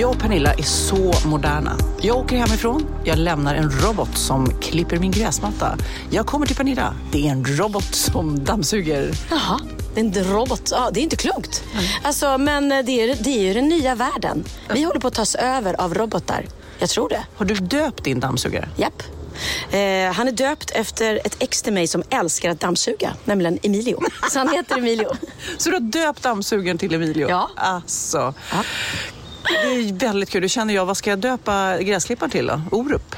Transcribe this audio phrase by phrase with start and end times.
[0.00, 1.76] Jag och Pernilla är så moderna.
[2.00, 5.78] Jag åker hemifrån, jag lämnar en robot som klipper min gräsmatta.
[6.10, 9.12] Jag kommer till Pernilla, det är en robot som dammsuger.
[9.30, 9.60] Jaha,
[9.94, 10.68] en robot.
[10.70, 11.64] Ja, det är inte klokt.
[12.02, 14.44] Alltså, men det är, det är ju den nya världen.
[14.74, 16.46] Vi håller på att tas över av robotar.
[16.78, 17.24] Jag tror det.
[17.36, 18.68] Har du döpt din dammsugare?
[18.76, 19.02] Japp.
[19.70, 24.00] Eh, han är döpt efter ett ex till mig som älskar att dammsuga, nämligen Emilio.
[24.30, 25.12] Så han heter Emilio.
[25.58, 27.28] Så du har döpt dammsugaren till Emilio?
[27.28, 27.50] Ja.
[27.56, 28.34] Alltså.
[29.48, 30.42] Det är väldigt kul.
[30.42, 32.60] Du känner jag, vad ska jag döpa gräsklipparen till då?
[32.70, 33.14] Orup?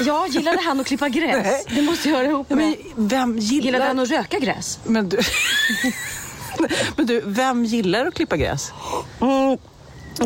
[0.00, 1.44] Ja, gillade han att klippa gräs?
[1.44, 1.64] Nej.
[1.76, 2.58] Det måste jag höra ihop med.
[2.58, 2.76] Men
[3.08, 3.64] vem gillar...
[3.64, 4.78] Gillade han att röka gräs?
[4.84, 5.18] Men du...
[6.96, 8.72] Men du, vem gillar att klippa gräs?
[9.20, 9.58] Mm.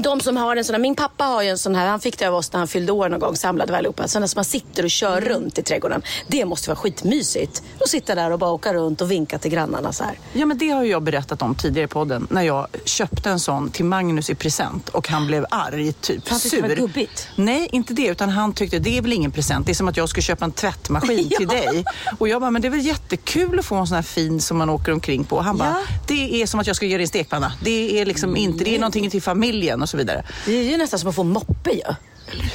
[0.01, 2.19] De som har en sån här, min pappa har ju en sån här, han fick
[2.19, 4.09] det av oss när han fyllde år någon gång, samlade vi allihopa.
[4.09, 6.03] Sådana som man sitter och kör runt i trädgården.
[6.29, 7.63] Det måste vara skitmysigt.
[7.81, 10.19] Att sitta där och bara åka runt och vinka till grannarna så här.
[10.33, 12.27] Ja, men det har jag berättat om tidigare i podden.
[12.31, 16.39] När jag köpte en sån till Magnus i present och han blev arg, typ Han
[16.39, 16.63] sur.
[16.63, 17.29] det var gubbigt.
[17.37, 18.07] Nej, inte det.
[18.07, 19.67] Utan han tyckte det är väl ingen present.
[19.67, 21.85] Det är som att jag skulle köpa en tvättmaskin till dig.
[22.19, 24.59] Och jag bara, men det är väl jättekul att få en sån här fin som
[24.59, 25.37] man åker omkring på.
[25.37, 25.95] Och han bara, Ja.
[26.07, 27.53] det är som att jag ska göra en stekpanna.
[27.65, 30.23] Det är liksom inte, det är någonting till familjen och så vidare.
[30.47, 31.83] Det är ju nästan som att få moppe ju.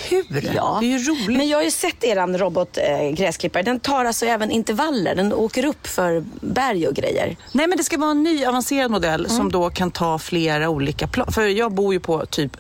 [0.10, 0.52] Hur?
[0.56, 0.78] Ja.
[0.82, 1.38] Det är ju roligt.
[1.38, 3.62] Men jag har ju sett eran robotgräsklippare.
[3.62, 5.16] Eh, den tar alltså även intervaller.
[5.16, 7.36] Den åker upp för berg och grejer.
[7.52, 9.38] Nej, men det ska vara en ny avancerad modell Mm.
[9.38, 11.32] som då kan ta flera olika plan.
[11.32, 12.58] För jag bor ju på typ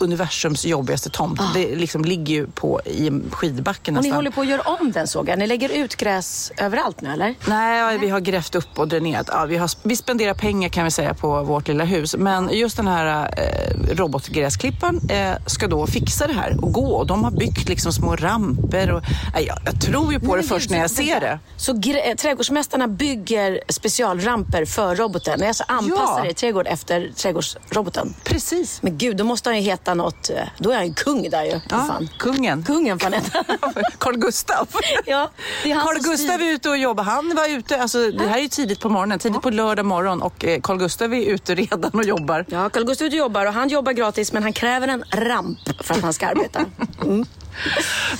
[0.00, 1.40] universums jobbigaste tomt.
[1.54, 3.92] Det liksom ligger ju på i en skidbacke Ah.
[3.92, 4.10] Och nästan.
[4.10, 5.38] ni håller på att göra om den såg jag.
[5.38, 7.34] Ni lägger ut gräs överallt nu eller?
[7.48, 9.28] Nej, vi har grävt upp och dränerat.
[9.32, 12.16] Ja, vi, har, vi spenderar pengar kan vi säga på vårt lilla hus.
[12.18, 16.94] Men just den här eh, robotgräsklipparen eh, ska då fixa det här och gå.
[16.94, 18.90] Och de har byggt liksom små ramper.
[18.92, 19.02] Och,
[19.34, 21.38] nej, jag, jag tror ju på det först när jag ser det.
[21.56, 25.42] Så eh, trädgårdsmästarna bygger specialramper för roboten?
[25.42, 26.26] Alltså anpassar Ja.
[26.26, 28.14] er trädgård efter trädgårdsroboten?
[28.24, 28.82] Precis.
[28.82, 30.30] Men gud, då måste han ju heta något...
[30.30, 31.50] eh, Då är han ju kung där ju.
[31.50, 32.08] Ja, fan.
[32.18, 32.62] kungen.
[32.62, 33.44] Kungen fan heter
[33.98, 34.68] Carl Gustav.
[35.06, 35.30] Ja,
[35.62, 36.30] det är han Carl styr.
[36.30, 37.04] är ute och jobbar.
[37.04, 40.22] Han var ute, alltså, det här är ju tidigt på morgonen, tidigt på lördag morgon
[40.22, 42.44] och eh, Carl Gustav är ute redan och jobbar.
[42.48, 45.04] Ja, Carl Gustav är ute och jobbar och han jobbar gratis men han kräver en
[45.12, 46.60] ramp för att han ska arbeta.
[47.02, 47.24] Mm.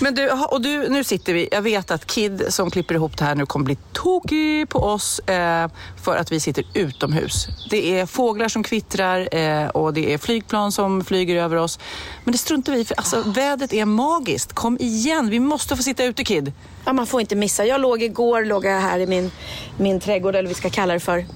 [0.00, 1.48] Men du, och du, nu sitter vi.
[1.52, 5.18] Jag vet att Kid som klipper ihop det här nu kommer bli tokig på oss
[5.18, 5.68] eh,
[6.02, 7.46] för att vi sitter utomhus.
[7.70, 11.78] Det är fåglar som kvittrar eh, och det är flygplan som flyger över oss.
[12.24, 14.52] Men det struntar vi i för alltså, vädret är magiskt.
[14.52, 16.52] Kom igen, vi måste få sitta ute Kid.
[16.84, 17.64] Ja, man får inte missa.
[17.64, 19.30] Jag låg igår låg jag här i min,
[19.78, 21.26] min trädgård, eller vad vi ska kalla det för.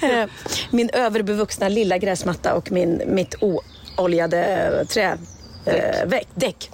[0.00, 0.26] Eh,
[0.70, 3.34] min överbevuxna lilla gräsmatta och min, mitt
[3.96, 5.18] ooljade trä...
[5.68, 6.70] eh, väck- däck.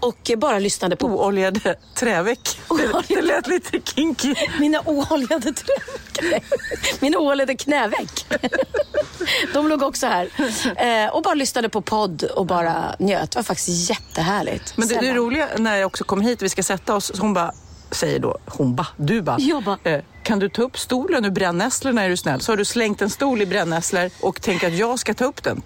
[0.00, 2.58] Och eh, bara lyssnade på Ooljade träväck.
[2.68, 4.34] Det, det lät lite kinky.
[4.60, 6.40] mina ooljade trä...
[7.00, 8.26] Mina ooljade knäveck.
[9.54, 10.28] De låg också här.
[10.76, 13.30] Eh, och bara lyssnade på podd och bara njöt.
[13.30, 14.72] Det var faktiskt jättehärligt.
[14.76, 15.16] Men det, det Sällan.
[15.16, 17.52] roliga när jag också kom hit vi ska sätta oss, så hon bara
[17.90, 22.02] säger då, hon bara, du bara, bara- eh, kan du ta upp stolen ur brännässlorna
[22.02, 22.40] är du snäll?
[22.40, 25.42] Så har du slängt en stol i brännässlor och tänker att jag ska ta upp
[25.42, 25.60] den.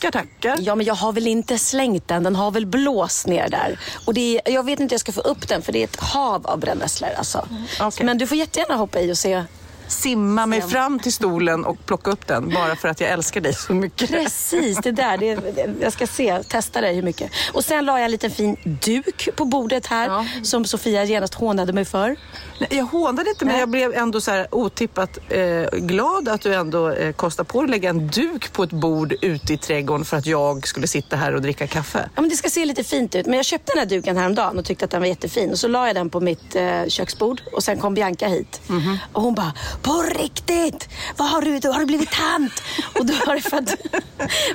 [0.00, 0.58] Tackar, tackar.
[0.60, 2.22] Ja, men jag har väl inte slängt den.
[2.22, 3.78] Den har väl blåst ner där.
[4.04, 5.84] Och det är, jag vet inte hur jag ska få upp den för det är
[5.84, 7.10] ett hav av brännässlor.
[7.18, 7.48] Alltså.
[7.80, 8.06] okej.
[8.06, 9.44] Men du får jättegärna hoppa i och se
[9.88, 13.54] simma mig fram till stolen och plocka upp den bara för att jag älskar dig
[13.54, 14.10] så mycket.
[14.10, 15.18] Precis, det där.
[15.18, 15.38] Det,
[15.80, 17.30] jag ska se, testa dig hur mycket.
[17.52, 20.26] Och sen la jag en liten fin duk på bordet här Ja.
[20.42, 22.16] som Sofia genast hånade mig för.
[22.60, 23.60] Nej, Jag hånade inte men Nej.
[23.60, 27.64] jag blev ändå så här otippat eh, glad att du ändå eh, kostade på dig
[27.64, 31.16] att lägga en duk på ett bord ute i trädgården för att jag skulle sitta
[31.16, 32.08] här och dricka kaffe.
[32.14, 33.26] Ja, men det ska se lite fint ut.
[33.26, 35.50] Men jag köpte den här duken häromdagen och tyckte att den var jättefin.
[35.50, 38.60] Och så la jag den på mitt eh, köksbord och sen kom Bianca hit.
[38.66, 38.98] Mhm.
[39.12, 39.52] Och hon bara,
[39.82, 40.88] på riktigt?
[41.16, 41.68] Vad har du?
[41.68, 42.62] Har du blivit tant?
[42.98, 43.74] och, då var det för att,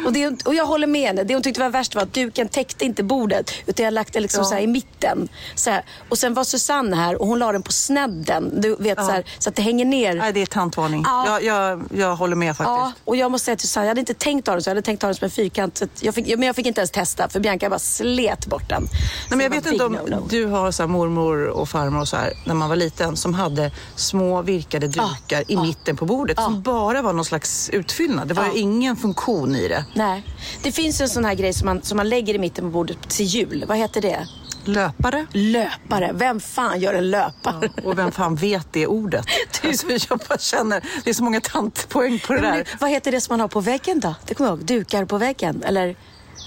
[0.06, 1.24] och, det, och jag håller med henne.
[1.24, 3.52] Det hon tyckte var värst var att duken täckte inte bordet.
[3.66, 4.50] Utan jag lagt den liksom Ja.
[4.50, 5.30] så i mitten.
[5.56, 5.84] Så här.
[6.10, 8.62] Och sen var Susanne här och hon la den på snedden.
[8.62, 10.16] Du vet, så, här, så att det hänger ner.
[10.16, 11.04] Nej, det är tantvarning.
[11.06, 11.26] Ja.
[11.28, 12.68] Jag, jag, jag håller med faktiskt.
[12.68, 14.70] Ja, och jag måste säga till Susanne, jag hade inte tänkt ha den så.
[14.70, 15.82] Jag hade tänkt ha den som en fyrkant.
[16.00, 18.84] Jag fick, men jag fick inte ens testa för Bianca bara slet bort den.
[18.84, 18.92] Nej,
[19.30, 20.28] men jag vet inte om big no-no.
[20.30, 23.34] du har så här mormor och farmor och så här, när man var liten som
[23.34, 25.11] hade små virkade dukar
[25.48, 28.28] i mitten på bordet som bara var någon slags utfyllnad.
[28.28, 29.86] Det var ingen funktion i det.
[29.94, 30.24] Nej.
[30.64, 33.10] Det finns en sån här grej som man, som man lägger i mitten på bordet
[33.10, 33.66] till jul.
[33.68, 34.28] Vad heter det?
[34.66, 35.26] Löpare.
[35.32, 36.12] Löpare.
[36.14, 37.70] Vem fan gör en löpare?
[37.84, 39.26] Och vem fan vet det ordet?
[39.64, 42.58] Alltså, jag bara känner, det är så många tantpoäng på det Men där.
[42.58, 44.16] du, vad heter det som man har på väggen då?
[44.26, 44.66] Det kommer jag ihåg.
[44.66, 45.64] Dukar på väggen.
[45.64, 45.96] Eller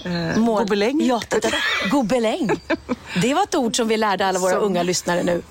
[0.03, 1.05] Eh, mål- gobeläng?
[1.05, 1.51] Ja, det, det,
[1.91, 2.49] gobeläng.
[3.21, 5.41] Det var ett ord som vi lärde alla våra Som- unga lyssnare nu.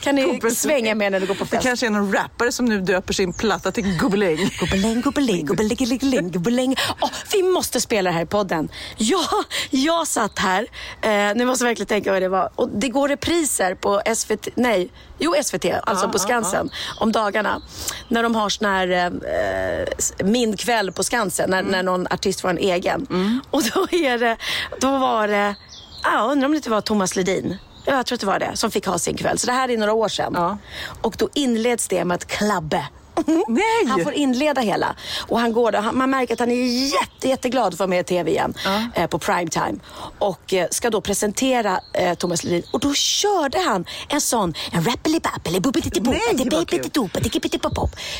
[0.00, 1.62] Kan ni svänga med när du går på Det fest?
[1.62, 4.50] kanske är någon rappare som nu döper sin platta till gobeläng.
[4.60, 6.76] Gobeläng, gobeläng, gobeläng, gobeläng.
[7.00, 8.68] Åh, vi måste spela det här i podden.
[8.96, 9.24] Ja,
[9.70, 10.66] jag satt här.
[11.02, 12.50] Eh, nu måste jag verkligen tänka vad det var.
[12.54, 16.70] Och det går repriser på SVT, nej, jo SVT, alltså på Skansen,
[17.00, 17.62] om dagarna.
[18.08, 22.48] När de har sån här eh, min kväll på Skansen, när, när någon artist får
[22.48, 23.06] en egen.
[23.50, 24.36] Och då är det,
[24.80, 25.54] då var det,
[26.02, 27.56] jag undrar om det inte var Thomas Ledin.
[27.84, 29.38] Ja, jag tror att det var det, som fick ha sin kväll.
[29.38, 30.32] Så det här är några år sedan.
[30.36, 30.58] Ja.
[31.02, 32.86] Och då inleds det med ett klabbe.
[33.48, 33.86] Nej!
[33.88, 34.96] Han får inleda hela.
[35.28, 35.80] Och han går där.
[35.80, 38.54] Han, man märker att han är jätte, jätteglad för att vara med i TV igen.
[38.94, 39.78] Eh, på primetime.
[40.18, 42.62] Och eh, ska då presentera eh, Thomas Ledin.
[42.72, 44.84] Och då körde han en sån, en.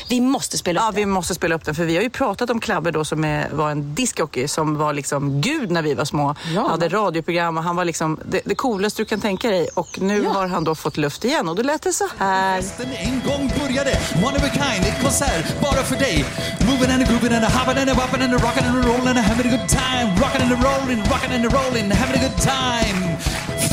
[0.09, 0.95] Vi måste spela upp Ja, den.
[0.95, 3.49] vi måste spela upp den för vi har ju pratat om Klabbe då som är,
[3.49, 6.35] var en diskjockey som var liksom gud när vi var små.
[6.55, 6.67] Ja.
[6.69, 10.23] Hade radioprogram och han var liksom det, det coolaste du kan tänka dig och nu
[10.23, 10.29] Ja.
[10.31, 12.61] har han då fått luft igen och då lät det så här.
[12.61, 16.25] Festen en gång började, one of a kind, konsert bara för dig.
[16.67, 18.87] Moving and a grooving and a hopping and a bopping and a rocking and a
[18.87, 20.07] rolling and having a good time.
[20.21, 23.17] Rocking and a rolling, rocking and a rolling, having a good time.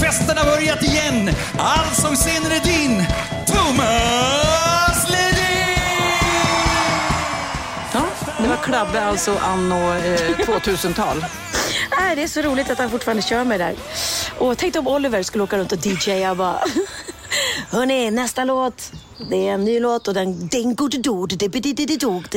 [0.00, 3.04] Festen har börjat igen, allsångsscenen är din,
[3.46, 5.78] Thomas Ledin!
[7.94, 8.02] Ja,
[8.42, 11.24] det var Klabbe alltså anno eh, 2000-tal.
[12.00, 13.74] Nej, det är så roligt att han fortfarande kör mig där.
[14.38, 16.60] Och tänk om Oliver skulle åka runt och DJa bara.
[17.70, 18.92] Hörni, nästa låt.
[19.30, 20.48] Det är en ny låt och den...
[20.48, 20.74] den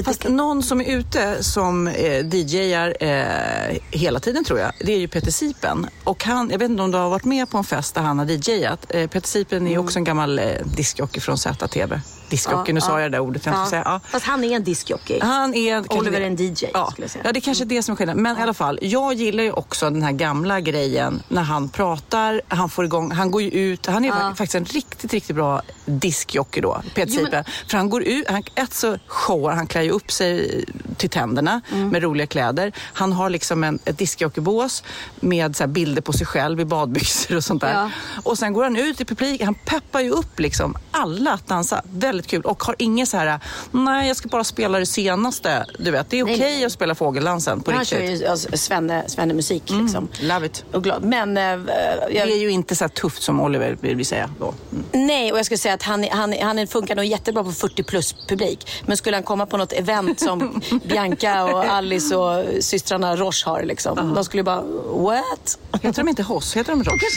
[0.05, 4.99] Fast någon som är ute som eh, DJar eh, hela tiden tror jag, det är
[4.99, 5.87] ju Peter Sipen.
[6.03, 8.19] Och han, jag vet inte om du har varit med på en fest där han
[8.19, 8.85] har DJat.
[8.89, 10.45] Eh, Peter Sipen är ju också en gammal eh,
[10.77, 11.99] diskjockey från ZTV.
[12.31, 13.45] Diskjockey, nu sa jag det där ordet.
[13.45, 14.01] Jag säga.
[14.11, 15.19] Fast han är en diskjockey.
[15.21, 15.93] Han är...
[15.97, 16.91] Oliver är en DJ, ja.
[16.91, 17.23] skulle jag säga.
[17.25, 18.23] Ja, det är kanske är det som är skillnaden.
[18.23, 22.41] Men i alla fall, jag gillar ju också den här gamla grejen när han pratar,
[22.47, 26.61] han får igång, han går ju ut, han är faktiskt en riktigt, riktigt bra diskjockey
[26.61, 27.43] då, Peter men-.
[27.67, 30.63] För han går ut, han, ett så showar, han klär ju upp sig
[30.97, 31.89] till tänderna Mm.
[31.89, 32.71] med roliga kläder.
[32.93, 34.83] Han har liksom en, ett diskjockeybås
[35.19, 37.73] med så bilder på sig själv i badbyxor och sånt där.
[37.73, 37.89] Ja.
[38.23, 41.81] Och sen går han ut i publiken, han peppar ju upp liksom alla att dansa.
[41.91, 42.41] Väldigt kul.
[42.41, 43.39] Och har ingen så här,
[43.71, 45.65] nej jag ska bara spela det senaste.
[45.79, 46.65] Du vet, det är okej nej.
[46.65, 47.99] att spela fågeldansen på han riktigt.
[47.99, 50.07] kör ju alltså, svenne, svenne musik liksom.
[50.21, 50.65] Love it.
[50.71, 51.03] Och glad.
[51.03, 54.53] Men eh, jag, Det är ju inte så tufft som Oliver vill vi säga då.
[54.71, 55.07] Mm.
[55.07, 58.15] nej, och jag skulle säga att han, han, han funkar nog jättebra på 40 plus
[58.27, 58.81] publik.
[58.85, 63.63] Men skulle han komma på något event som Bianca och Alice och systrarna Roche har
[63.63, 64.13] liksom.
[64.15, 65.59] De skulle bara, what?
[65.81, 66.57] Heter de inte Hoss?
[66.57, 67.07] Heter de Roche?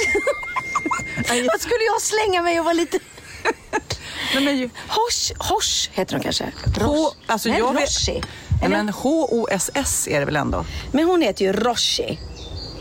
[1.52, 2.98] Vad skulle jag slänga mig och vara lite...
[4.34, 6.52] Nej, men Hors, Hors heter de kanske?
[6.80, 8.22] H, alltså Nej, jag vet, Roshi.
[8.62, 8.68] Eller?
[8.76, 10.64] men H-O-S-S är det väl ändå?
[10.92, 12.18] Men hon heter ju Roshi.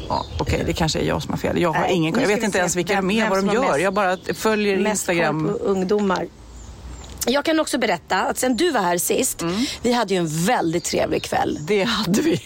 [0.09, 1.61] Ja, Okej, det kanske är jag som har fel.
[1.61, 3.61] Jag har Nej, ingen Jag vet inte ens vilka vem- vem vad de gör.
[3.61, 5.47] mest- Jag bara följer Mest Instagram.
[5.47, 6.27] på ungdomar.
[7.27, 9.65] Jag kan också berätta att sen du var här sist, Mm.
[9.81, 11.57] vi hade ju en väldigt trevlig kväll.
[11.61, 12.41] Det hade vi.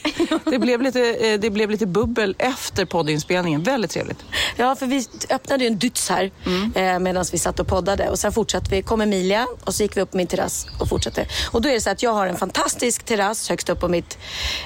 [0.46, 3.64] Det blev, lite, eh, det blev lite bubbel efter poddinspelningen.
[3.64, 4.18] Väldigt trevligt.
[4.56, 6.74] Ja, för vi öppnade ju en dyts här Mm.
[6.76, 8.10] eh, medan vi satt och poddade.
[8.10, 10.90] Och sen fortsatte vi, kom Emilia och så gick vi upp på min terrass och
[10.90, 11.26] fortsatte.
[11.52, 14.18] Och då är det så att jag har en fantastisk terrass högst upp på mitt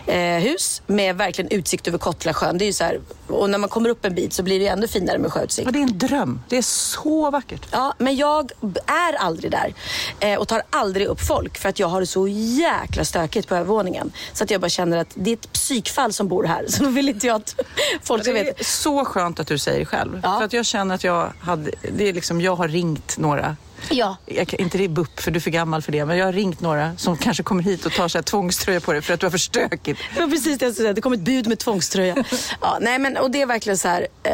[0.08, 2.58] eh, hus med verkligen utsikt över Kottlasjön.
[2.58, 4.68] Det är ju så här, och när man kommer upp en bit så blir det
[4.68, 5.66] ännu finare med sjöutsikt.
[5.66, 6.42] Ja, det är en dröm.
[6.50, 7.62] Det är så vackert.
[7.72, 8.52] Ja, men jag
[8.86, 9.74] är aldrig där.
[10.20, 13.56] Eh, och tar aldrig upp folk för att jag har det så jäkla stökigt på
[13.56, 14.12] övervåningen.
[14.34, 16.66] Så att jag bara känner att det är ett psykfall som bor här.
[16.70, 17.56] Så då vill inte jag att
[18.04, 18.60] folk ska Det veta.
[18.60, 20.20] är så skönt att du säger det själv.
[20.24, 20.38] Ja.
[20.38, 23.56] För att jag känner att jag, hade, det är liksom, jag har ringt några
[23.90, 24.18] Ja.
[24.26, 26.34] jag, inte det är BUP för du är för gammal för det, men jag har
[26.34, 29.20] ringt några som kanske kommer hit och tar så här tvångströja på dig för att
[29.20, 30.00] du har för stökigt.
[30.16, 30.94] Det var precis det jag skulle säga.
[30.94, 32.16] Det kom ett bud med tvångströja.
[32.62, 34.08] ja, nej, men, och det är verkligen så här.
[34.24, 34.32] Eh,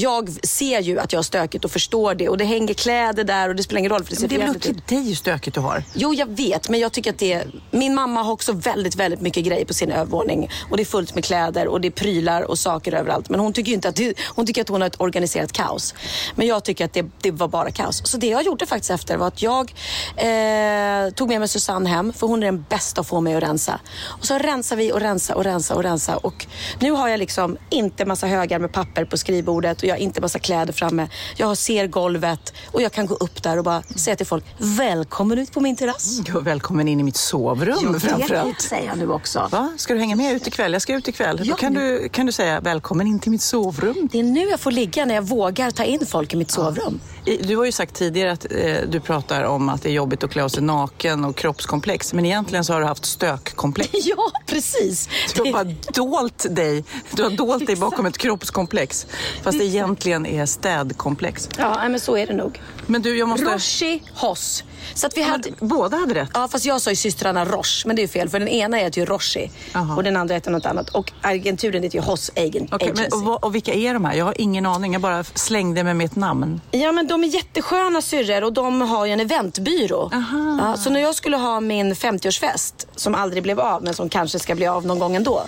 [0.00, 2.28] jag ser ju att jag har stökigt och förstår det.
[2.28, 4.44] Och det hänger kläder där och det spelar ingen roll för det ser Men det
[4.44, 5.84] är väl upp till dig hur stökigt du har.
[5.94, 9.44] Jo, jag vet, men jag tycker att det Min mamma har också väldigt, väldigt mycket
[9.44, 10.50] grejer på sin övervåning.
[10.70, 13.28] Och det är fullt med kläder och det är prylar och saker överallt.
[13.28, 15.94] Men hon tycker inte att det, hon tycker att hon har ett organiserat kaos.
[16.34, 18.02] Men jag tycker att det, det var bara kaos.
[18.04, 19.74] Så det jag gjorde faktiskt efter var att jag
[20.16, 22.12] eh, tog med mig Susanne hem.
[22.12, 23.80] För hon är den bästa att få mig att rensa.
[24.04, 26.16] Och så rensar vi och rensa och rensa och rensa.
[26.16, 26.46] Och
[26.80, 30.38] nu har jag liksom inte massa högar med papper på skrivbordet jag har inte massa
[30.38, 31.08] kläder framme.
[31.36, 35.38] Jag ser golvet och jag kan gå upp där och bara säga till folk, välkommen
[35.38, 36.20] ut på min terrass.
[36.26, 38.60] Ja, Välkommen in i mitt sovrum framförallt.
[38.60, 39.48] säger jag nu också.
[39.52, 39.72] Va?
[39.76, 40.72] Ska du hänga med ut ikväll?
[40.72, 41.40] Jag ska ut ikväll.
[41.44, 44.08] Ja, Då kan du, kan du säga välkommen in till mitt sovrum.
[44.12, 47.00] Det är nu jag får ligga när jag vågar ta in folk i mitt sovrum.
[47.24, 50.24] I- Du har ju sagt tidigare att eh, du pratar om att det är jobbigt
[50.24, 52.12] att klä sig naken och kroppskomplex.
[52.12, 53.90] Men egentligen så har du haft stökkomplex.
[54.04, 55.08] Ja, precis.
[55.34, 56.84] Du har bara dolt dig.
[57.12, 59.06] Du har dolt dig bakom ett kroppskomplex.
[59.42, 61.48] Fast det egentligen är städkomplex.
[61.58, 62.60] Ja, men så är det nog.
[62.86, 63.44] Men du, jag måste...
[63.44, 64.64] Roshi Hoss.
[64.94, 65.50] Så att vi hade...
[65.58, 66.30] Men båda hade rätt.
[66.34, 68.28] Ja, fast jag sa ju systrarna Roche, men det är ju fel.
[68.28, 69.96] För den ena heter ju Roshi Jaha.
[69.96, 70.88] och den andra heter något annat.
[70.88, 73.16] Och agenturen heter ju Hoss Agent Okej, Agency.
[73.16, 74.14] men, och, och vilka är de här?
[74.14, 74.92] Jag har ingen aning.
[74.92, 76.60] Jag bara slängde med ett namn.
[76.70, 80.10] Ja, men de är jättesköna syrror och de har ju en eventbyrå.
[80.14, 80.58] Aha.
[80.60, 84.38] Ja, så när jag skulle ha min 50-årsfest, som aldrig blev av, men som kanske
[84.38, 85.42] ska bli av någon gång ändå,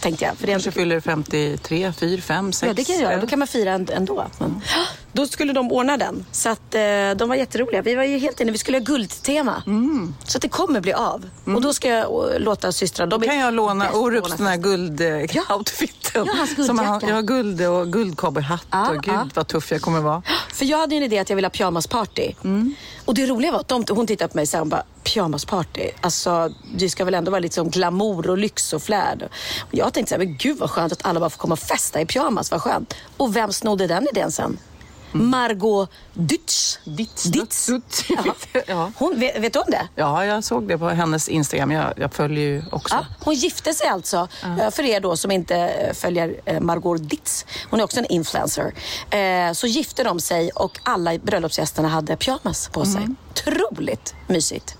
[0.00, 0.36] tänkte jag.
[0.36, 2.68] För är Kanske fyller 53, 4, 5, 6.
[2.68, 3.20] Ja, det kan jag göra.
[3.20, 4.24] Då kan man fira änd- ändå.
[4.38, 4.60] Men,
[5.12, 6.24] Då skulle de ordna den.
[6.32, 6.80] Så att, eh,
[7.16, 7.82] de var jätteroliga.
[7.82, 8.52] Vi var ju helt inne.
[8.52, 9.62] Vi skulle ha guldtema.
[10.24, 11.28] Så att det kommer bli av.
[11.44, 13.10] Och då ska jag eh, låta systrarna...
[13.18, 16.26] De kan jag låna Orups den här guldoutfiten?
[16.26, 17.06] Ja, hans guldjacka.
[17.06, 19.28] jag har guld och guldcowboyhatt Ja, och gud ja.
[19.34, 20.22] vad tuff jag kommer vara.
[20.54, 22.32] För jag hade ju en idé att jag ville ha pyjamasparty.
[23.04, 25.90] Och det roliga var att de, hon tittade på mig och hon bara, pyjamasparty?
[26.00, 29.22] Alltså, det ska väl ändå vara lite som glamour och lyx och flärd.
[29.62, 31.58] Och jag tänkte så här, men gud vad skönt att alla bara får komma och
[31.58, 32.94] festa i pyjamas, vad skönt.
[33.16, 34.58] Och vem snodde den idén sen?
[35.12, 36.78] Margot Dytz.
[36.84, 37.22] Ditz.
[37.24, 37.66] Ditz.
[37.66, 38.04] Ditz.
[38.24, 38.34] Ja.
[38.66, 38.92] Ja.
[38.96, 39.88] Hon, vet, vet du om det?
[39.94, 41.70] Ja, jag såg det på hennes Instagram.
[41.70, 42.94] Jag, jag följer ju också.
[42.94, 47.08] Ja, hon gifte sig alltså, eh, för er då som inte eh, följer eh, Margot
[47.10, 47.46] Ditz.
[47.70, 48.74] Hon är också en influencer.
[49.10, 53.08] Eh, Så gifte de sig och alla bröllopsgästerna hade pyjamas på sig.
[53.30, 54.76] Otroligt mysigt.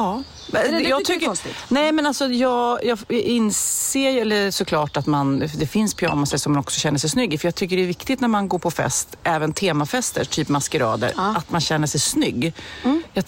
[0.00, 0.22] Ja.
[0.52, 1.54] det- det jag tycker konstigt?
[1.68, 6.52] Nej, men alltså jag, jag inser ju eller såklart att man, det finns pyjamaser som
[6.52, 7.38] man också känner sig snygg i.
[7.38, 11.12] För jag tycker det är viktigt när man går på fest, även temafester, typ maskerader,
[11.16, 12.52] att man känner sig snygg.
[12.84, 13.02] Mm.
[13.12, 13.24] Jag,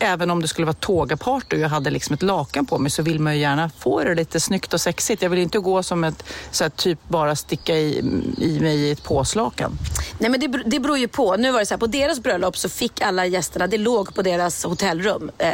[0.00, 3.02] även om det skulle vara tågaparty och jag hade liksom ett lakan på mig så
[3.02, 5.22] vill man ju gärna få det lite snyggt och sexigt.
[5.22, 7.98] Jag vill inte gå som ett, så här, typ bara sticka i,
[8.38, 9.78] i mig i ett påslakan.
[10.18, 11.36] Nej men det, det beror ju på.
[11.36, 14.22] Nu var det så här, på deras bröllop så fick alla gästerna, det låg på
[14.22, 15.48] deras hotellrum, eh,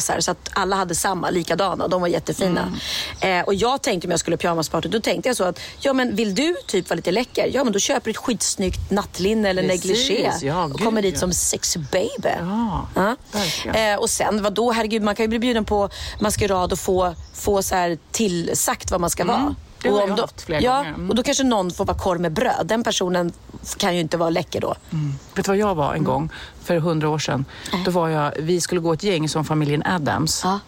[0.00, 0.20] pyjamasar.
[0.20, 1.88] Så att alla hade samma, likadana.
[1.88, 2.72] De var jättefina.
[3.20, 6.16] Eh, och jag tänkte om jag skulle pyjamasparty, då tänkte jag så att, ja men
[6.16, 7.50] vill du typ vara lite läcker?
[7.52, 10.32] Ja men då köper du ett skitsnyggt nattlinne eller negligé.
[10.42, 11.20] ja, och kommer dit ja.
[11.20, 12.34] som sex baby.
[12.94, 13.16] Ja.
[13.74, 15.88] Eh, och sen, vad då herregud, man kan ju bli bjuden på
[16.20, 19.54] maskerad och få, få så här tillsagt vad man ska vara.
[19.84, 20.88] Mm, det har och jag då, haft flera ja, gånger.
[20.88, 21.10] Mm.
[21.10, 22.66] Och då kanske någon får vara korv med bröd.
[22.66, 23.32] Den personen
[23.76, 24.74] kan ju inte vara läcker då.
[25.34, 26.30] Vet du vad jag var en gång
[26.62, 27.44] för hundra år sedan?
[27.84, 30.40] Då var jag, vi skulle gå ett gäng som familjen Adams.
[30.44, 30.60] Ja.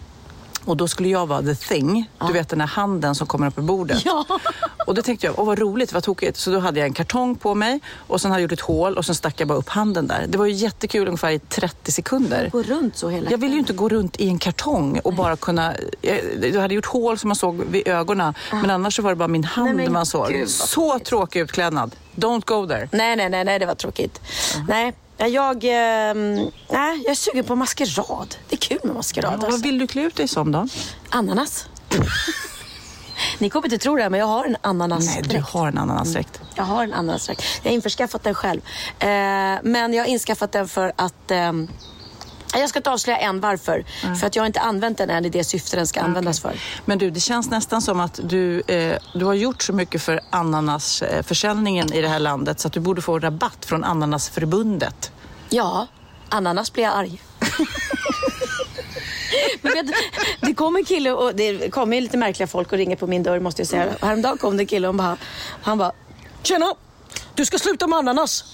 [0.64, 2.10] Och då skulle jag vara the thing.
[2.26, 4.02] Du vet den där handen som kommer upp på bordet.
[4.04, 4.24] Ja.
[4.86, 6.36] Och då tänkte jag, åh vad roligt, vad tokigt.
[6.36, 8.96] Så då hade jag en kartong på mig och sen hade jag gjort ett hål
[8.96, 10.24] och sen stack jag bara upp handen där.
[10.28, 12.48] Det var ju jättekul ungefär i 30 sekunder.
[12.52, 15.36] Gå runt så hela Jag ville ju inte gå runt i en kartong och bara
[15.36, 15.74] kunna...
[16.42, 18.34] Jag, hade gjort hål som man såg vid ögonen.
[18.50, 20.28] Men annars så var det bara min hand Nej, man såg.
[20.28, 21.96] gud, så tråkig utklädnad.
[22.14, 22.88] Don't go there.
[22.92, 24.20] Nej, nej, nej, nej, det var tråkigt.
[24.68, 26.34] Nej, jag, ehm,
[26.70, 28.36] nej, jag är sugen på maskerad.
[28.48, 29.32] Det är kul med maskerad.
[29.32, 29.62] Ja, vad alltså.
[29.62, 30.68] vill du klä ut dig som då?
[31.10, 31.68] Ananas.
[33.38, 35.28] Ni kommer inte tro det, men jag har en ananasdräkt.
[35.28, 36.40] Nej, du har en ananasdräkt.
[36.54, 37.42] Jag har en ananasdräkt.
[37.62, 38.60] Jag har införskaffat den själv.
[38.98, 39.08] Eh,
[39.62, 41.68] men jag har inskaffat den för att ehm,
[42.60, 43.84] jag ska inte avslöja än varför.
[44.20, 46.60] För att jag har inte använt den än i det syfte den ska användas för.
[46.84, 50.20] Men du, det känns nästan som att du, eh, du har gjort så mycket för
[50.30, 55.12] ananasförsäljningen i det här landet så att du borde få rabatt från Ananasförbundet.
[55.48, 55.86] Ja,
[56.28, 57.22] ananas blir jag arg.
[59.62, 59.86] Men vet,
[60.40, 63.40] det kom en kille och det kommer lite märkliga folk och ringer på min dörr
[63.40, 63.88] måste jag säga.
[64.00, 65.16] Häromdagen kom det en kille och bara,
[65.62, 65.92] han bara
[66.42, 66.74] Tjena!
[67.34, 68.44] Du ska sluta med ananas.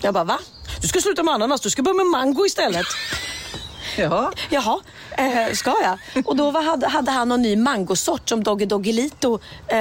[0.00, 0.38] Jag bara va?
[0.80, 2.86] Du ska sluta med ananas, du ska börja med mango istället.
[3.96, 4.32] Jaha.
[4.50, 4.80] Jaha,
[5.18, 6.24] eh, ska jag?
[6.26, 9.38] Och då var, hade, hade han någon ny mangosort som Doggy Doggelito.
[9.66, 9.78] Eh,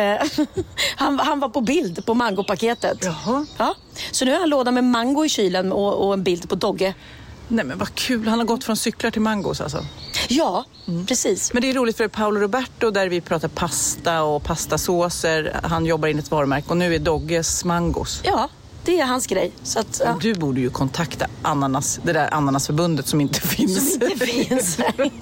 [0.95, 2.97] han, han var på bild på mangopaketet.
[3.01, 3.45] Jaha.
[3.57, 3.75] Ja.
[4.11, 6.93] Så nu har han låda med mango i kylen och, och en bild på Dogge.
[7.51, 9.85] Nej men vad kul, han har gått från cyklar till mangos alltså.
[10.27, 10.65] Ja,
[11.07, 11.53] precis.
[11.53, 15.59] Men det är roligt för Paolo Roberto där vi pratar pasta och pastasåser.
[15.63, 18.21] Han jobbar in ett varumärke och nu är Dogges mangos.
[18.23, 18.49] Ja,
[18.89, 19.51] det är hans grej.
[19.63, 20.17] Så att, ja.
[20.21, 23.93] Du borde ju kontakta ananas, det där ananasförbundet som inte finns.
[23.93, 24.77] Som inte finns.
[24.77, 25.11] Nej,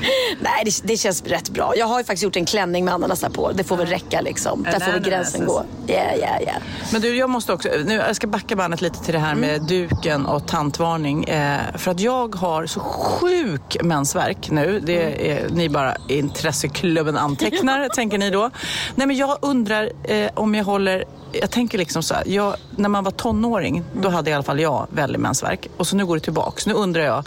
[0.64, 1.72] det, det känns rätt bra.
[1.76, 3.52] Jag har ju faktiskt gjort en klänning med ananasar på.
[3.52, 4.62] Det får väl räcka liksom.
[4.62, 5.64] Där får väl gränsen gå.
[5.86, 6.52] Ja, ja, ja.
[6.92, 9.62] Men du, jag måste också, nu, jag ska backa bandet lite till det här med
[9.62, 11.24] duken och tantvarning.
[11.24, 14.80] Eh, för att jag har så sjuk mensvärk nu.
[14.86, 18.50] Det är, ni bara intresseklubben antecknar, tänker ni då.
[18.94, 22.88] Nej men jag undrar eh, om jag håller jag tänker liksom så här, jag, när
[22.88, 25.68] man var tonåring, då hade i alla fall jag väldigt mensvärk.
[25.76, 26.66] Och så nu går det tillbaks.
[26.66, 27.24] Nu undrar jag,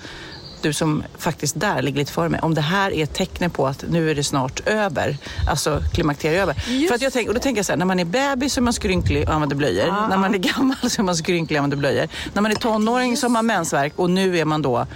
[0.63, 3.67] du som faktiskt där ligger lite före mig, om det här är ett tecken på
[3.67, 5.17] att nu är det snart över.
[5.49, 6.87] Alltså klimakteriet över.
[6.87, 8.59] För att jag tänker, och då tänker jag så här, när man är bebis så
[8.59, 10.07] är man skrynklig och använder blöjor.
[10.09, 12.07] När man är gammal så är man skrynklig och använder blöjor.
[12.33, 14.87] När man är tonåring så har man mensvärk och nu är man då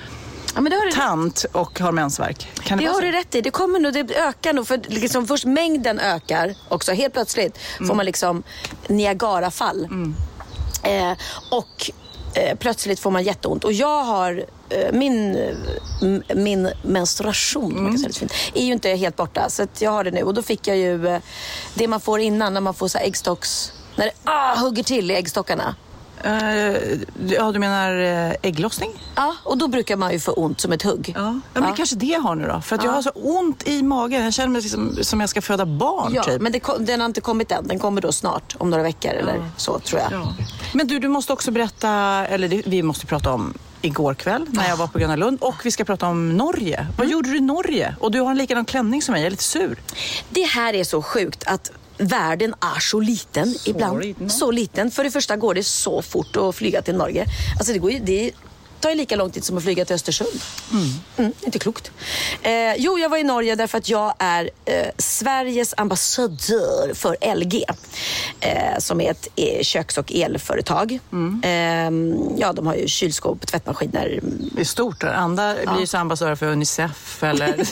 [0.56, 2.48] ja tant och har mensvärk.
[2.64, 3.42] Kan det, Det har du rätt i.
[3.42, 4.68] Det kommer nog, det ökar nog.
[4.68, 6.92] För liksom först mängden ökar också.
[6.92, 8.44] Helt plötsligt får man liksom
[8.88, 9.88] Niagarafall.
[10.84, 11.12] Eh,
[11.52, 11.92] och
[12.34, 13.64] Eh, plötsligt får man jätteont.
[13.64, 19.16] Och jag har eh, min, eh, min menstruation, man kan säga är ju inte helt
[19.16, 19.50] borta.
[19.50, 20.24] Så att jag har det nu.
[20.24, 21.20] Och då fick jag ju
[21.74, 23.72] det man får innan när man får så här äggstocks...
[23.96, 25.76] När det ah, hugger till i äggstockarna.
[26.24, 26.98] Eh,
[27.28, 28.92] ja, du menar eh, ägglossning?
[29.16, 31.14] Ja, och då brukar man ju få ont som ett hugg.
[31.16, 32.62] Ja, ja men det kanske det jag har nu då.
[32.62, 34.24] För att jag har så ont i magen.
[34.24, 36.42] Jag känner mig liksom, som jag ska föda barn Ja, typ.
[36.42, 37.68] men det, den har inte kommit än.
[37.68, 40.12] Den kommer då snart, om några veckor eller så tror jag.
[40.12, 40.34] Ja.
[40.74, 41.90] Men du, du måste också berätta,
[42.28, 45.56] eller det, vi måste prata om igår kväll när jag var på Gröna Lund och
[45.64, 46.88] vi ska prata om Norge.
[46.98, 47.96] Vad gjorde du i Norge?
[48.00, 49.80] Och du har en likadan klänning som mig, jag är lite sur.
[50.30, 54.00] Det här är så sjukt att världen är så liten ibland.
[54.00, 54.30] liten.
[54.30, 54.92] Så liten.
[54.92, 57.26] För det första går det så fort att flyga till Norge.
[57.60, 58.32] Alltså det, går det
[58.80, 60.42] tar ju lika lång tid som att flyga till Östersund.
[61.18, 61.92] Mm, inte klokt.
[62.42, 67.64] Eh, jo, jag var i Norge därför att jag är eh, Sveriges ambassadör för LG.
[68.40, 71.00] Eh, som är ett eh, köks och elföretag.
[71.44, 71.50] Eh,
[72.38, 74.20] ja, de har ju kylskåp, tvättmaskiner,
[74.56, 75.02] Det är stort.
[75.02, 75.14] där.
[75.14, 77.56] Andra blir ju ambassadörer för Unicef eller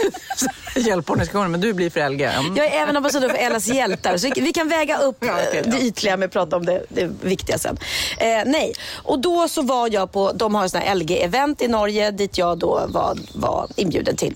[0.75, 2.23] hjälporganisationer, men du blir för LG.
[2.23, 2.55] Mm.
[2.57, 4.17] Jag är även ambassadör för Ellas hjältar.
[4.17, 5.83] Så vi kan väga upp Ja, okej, eh, det ja.
[5.83, 7.77] ytliga med att prata om det, det viktiga sen.
[8.17, 11.67] Eh, nej, och då så var jag på, de har en sån här LG-event i
[11.67, 14.35] Norge dit jag då var, var inbjuden till.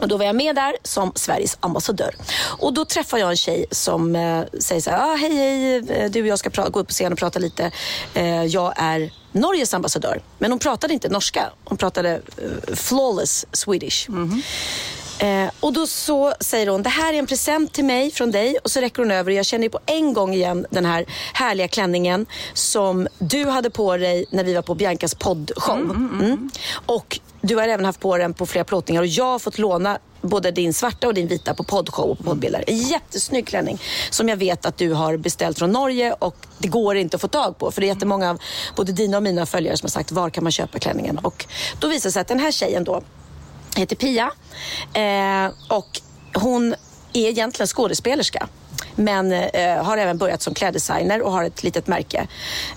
[0.00, 2.14] Och då var jag med där som Sveriges ambassadör.
[2.58, 6.10] Och då träffade jag en tjej som eh, säger så här, ah, hej hej, eh,
[6.10, 7.70] du och jag ska gå upp på scen och prata lite.
[8.14, 10.22] Eh, jag är Norges ambassadör.
[10.38, 14.08] Men hon pratade inte norska, hon pratade eh, flawless Swedish.
[14.08, 14.42] Mhm.
[15.18, 18.58] Eh, och då så säger hon, det här är en present till mig från dig.
[18.64, 21.68] Och så räcker hon över och jag känner på en gång igen den här härliga
[21.68, 25.80] klänningen som du hade på dig när vi var på Biancas poddshow.
[25.80, 26.50] Mm.
[26.86, 29.98] Och du har även haft på den på flera plåtningar och jag har fått låna
[30.20, 32.64] både din svarta och din vita på poddshow och på poddbilder.
[32.66, 33.78] En jättesnygg klänning
[34.10, 37.28] som jag vet att du har beställt från Norge och det går inte att få
[37.28, 37.70] tag på.
[37.70, 38.38] För det är jättemånga av
[38.76, 41.18] både dina och mina följare som har sagt, var kan man köpa klänningen?
[41.18, 41.46] Och
[41.80, 43.02] då visar det sig att den här tjejen då
[43.80, 44.30] heter Pia
[44.94, 46.00] eh, och
[46.34, 46.74] hon
[47.12, 48.48] är egentligen skådespelerska.
[48.94, 52.26] Men eh, har även börjat som kläddesigner och har ett litet märke.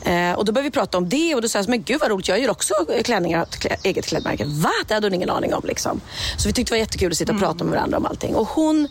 [0.03, 2.11] Eh, och då började vi prata om det och då sa jag, men gud vad
[2.11, 4.45] roligt, jag gör också klänningar, ett klä, eget klädmärke.
[4.45, 4.71] Va?
[4.87, 5.61] Det hade hon ingen aning om.
[5.63, 6.01] Liksom.
[6.37, 8.35] Så vi tyckte det var jättekul att sitta och prata med varandra om allting.
[8.35, 8.87] Och hon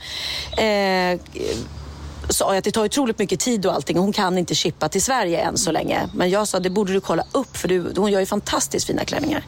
[0.57, 1.21] eh,
[2.31, 3.99] sa jag att det tar otroligt mycket tid och allting.
[3.99, 6.09] Hon kan inte chippa till Sverige än så länge.
[6.15, 9.05] Men jag sa det borde du kolla upp för du, hon gör ju fantastiskt fina
[9.05, 9.45] klänningar.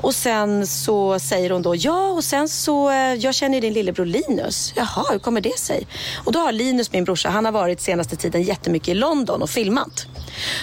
[0.00, 4.06] Och sen så säger hon då ja och sen så eh, jag känner din lillebror
[4.06, 4.72] Linus.
[4.76, 5.86] Jaha, hur kommer det sig?
[6.24, 9.50] Och då har Linus, min brorsa, han har varit senaste tiden jättemycket i London och
[9.50, 10.06] filmat.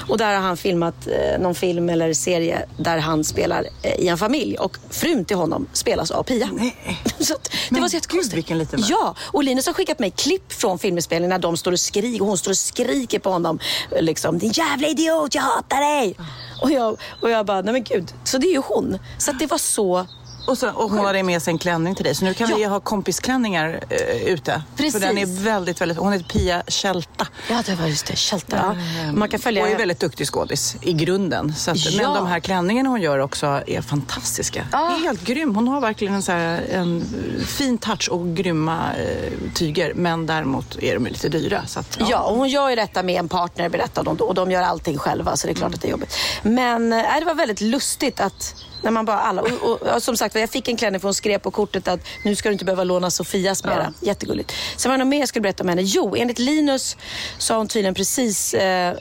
[0.10, 4.08] Och där har han filmat eh, någon film eller serie där han spelar eh, i
[4.08, 6.50] en familj och frun till honom spelas av Pia.
[7.20, 8.32] så att, det Men var så jättekonstigt.
[8.32, 8.90] gud, vilken liten värld.
[8.92, 12.38] Ja, och Linus har skickat mig klipp från filminspelningen när de står och skriker hon
[12.38, 13.60] står och skriker på honom.
[14.00, 16.16] Liksom, din jävla idiot, jag hatar dig!
[16.62, 18.14] Och jag, och jag bara, nej men gud.
[18.24, 19.00] Så det är ju hon.
[19.18, 20.08] Så att det var så
[20.50, 22.16] Och, så, och hon hade med sig en klänning till dig.
[22.16, 22.56] Så nu kan Ja.
[22.56, 24.64] vi ha kompisklänningar eh, ute.
[24.78, 24.94] Precis.
[24.94, 25.98] För den är väldigt, väldigt...
[25.98, 27.28] Hon heter Pia Kälta.
[27.50, 28.16] Ja, det var just det.
[28.16, 28.76] Kälta.
[29.06, 29.12] Ja.
[29.12, 29.64] Man kan följa...
[29.64, 31.54] Och är väldigt duktig skådis i grunden.
[31.56, 32.02] Så att, Ja.
[32.04, 34.68] Men de här klänningarna hon gör också är fantastiska.
[34.72, 35.00] Ja.
[35.04, 35.56] Helt grym.
[35.56, 37.06] Hon har verkligen en, så här, en
[37.48, 39.94] fin touch och grymma eh, tyger.
[39.94, 41.66] Men däremot är de lite dyra.
[41.68, 44.26] Så att, Ja, och hon gör ju detta med en partner berättade hon då.
[44.26, 46.16] Och de gör allting själva så det är klart att det är jobbigt.
[46.44, 50.18] Men äh, det var väldigt lustigt att när man bara alla, och, och, och, som
[50.18, 52.66] sagt jag fick en klänning för hon skrev på kortet att nu ska du inte
[52.66, 53.94] behöva låna Sofias mera.
[54.02, 54.54] Jättegulligt.
[54.78, 55.82] Sen var det något mer jag skulle berätta om henne.
[55.82, 56.98] Jo, enligt Linus
[57.38, 58.98] så har hon tydligen precis eh,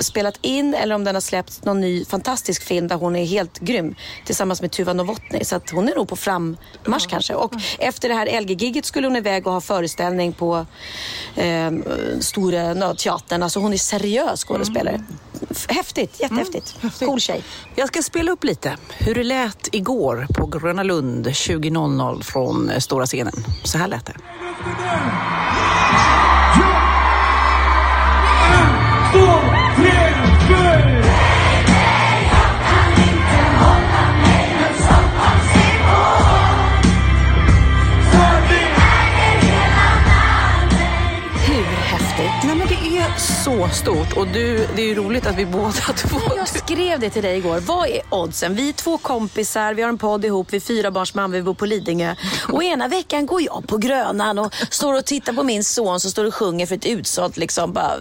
[0.00, 3.58] spelat in eller om den har släppt någon ny fantastisk film där hon är helt
[3.58, 5.44] grym tillsammans med Tuva Novotny.
[5.44, 7.34] Så att hon är nog på frammarsch kanske.
[7.34, 10.66] Och efter det här LG-giget skulle hon iväg och ha föreställning på
[11.36, 11.70] eh,
[12.20, 13.42] Stora Nödteatern.
[13.42, 15.04] Alltså hon är seriös skådespelare.
[15.50, 16.76] F- Häftigt, jättehäftigt.
[16.98, 17.42] Cool tjej.
[17.74, 22.78] Jag ska spela upp lite hur det lät igår på Gröna Lund 20.00 från eh,
[22.78, 23.32] stora scenen.
[23.64, 24.14] Så här lät det.
[29.78, 30.07] Hur
[43.48, 46.20] så stort och du, det är ju roligt att vi båda två...
[46.36, 47.60] Jag skrev det till dig igår.
[47.60, 48.54] Vad är oddsen?
[48.54, 51.42] Vi är två kompisar, vi har en podd ihop, vi är fyra barns mamma, vi
[51.42, 52.14] bor på Lidingö.
[52.52, 56.10] Och ena veckan går jag på Grönan och står och tittar på min son som
[56.10, 57.92] står och sjunger för ett utsålt liksom, bara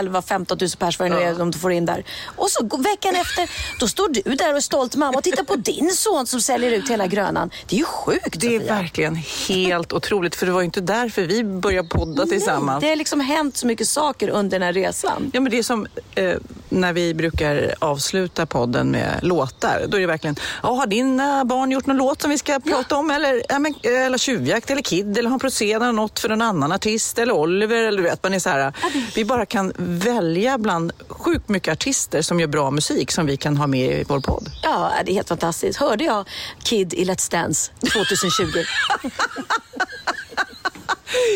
[0.00, 2.04] 11-15 000 pers vad det nu är de får in där.
[2.36, 5.56] Och så veckan efter, då står du där och är stolt mamma och tittar på
[5.56, 7.50] din son som säljer ut hela Grönan.
[7.68, 8.74] Det är ju sjukt Det är Sofia.
[8.74, 9.14] verkligen
[9.48, 12.80] helt otroligt för det var ju inte därför vi började podda tillsammans.
[12.80, 14.95] Det har liksom hänt så mycket saker under den här resan.
[15.04, 16.36] Ja, men det är som eh,
[16.68, 19.84] när vi brukar avsluta podden med låtar.
[19.88, 22.96] Då är det verkligen, ja, har dina barn gjort någon låt som vi ska prata
[22.96, 23.10] om?
[23.10, 26.72] Eller, ja, men, eh, eller Tjuvjakt eller Kid eller har producerat något för en annan
[26.72, 27.18] artist?
[27.18, 27.82] Eller Oliver?
[27.82, 28.72] Eller du vet, man är så här,
[29.14, 33.56] vi bara kan välja bland sjukt mycket artister som gör bra musik som vi kan
[33.56, 34.48] ha med i vår podd.
[34.62, 35.78] Ja, det är helt fantastiskt.
[35.78, 36.28] Hörde jag
[36.62, 38.44] Kid i Let's Dance 2020?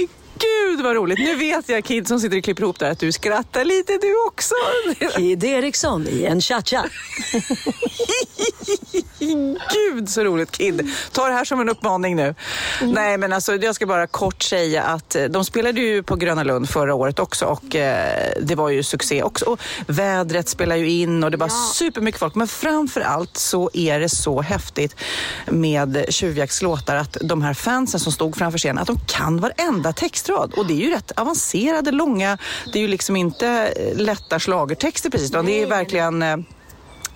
[0.41, 1.19] Gud vad roligt!
[1.19, 4.27] Nu vet jag Kid som sitter och klipper ihop där att du skrattar lite du
[4.27, 4.55] också.
[5.17, 6.85] Kid Eriksson i en cha-cha.
[9.75, 10.91] Gud så roligt Kid.
[11.13, 12.35] Ta det här som en uppmaning nu.
[12.83, 16.43] Nej men alltså jag ska bara kort säga att eh, de spelade ju på Gröna
[16.43, 19.45] Lund förra året också och eh, det var ju succé också.
[19.45, 22.35] Och vädret spelar ju in och det var supermycket folk.
[22.35, 24.97] Men framför allt så är det så häftigt
[25.47, 29.93] med Tjuvjakts låtar att de här fansen som stod framför scenen, att de kan varenda
[30.31, 30.53] textrad.
[30.59, 32.39] Och det är ju rätt avancerade, långa,
[32.73, 36.37] det är ju liksom inte eh, lätta schlagertexter precis utan det är verkligen eh,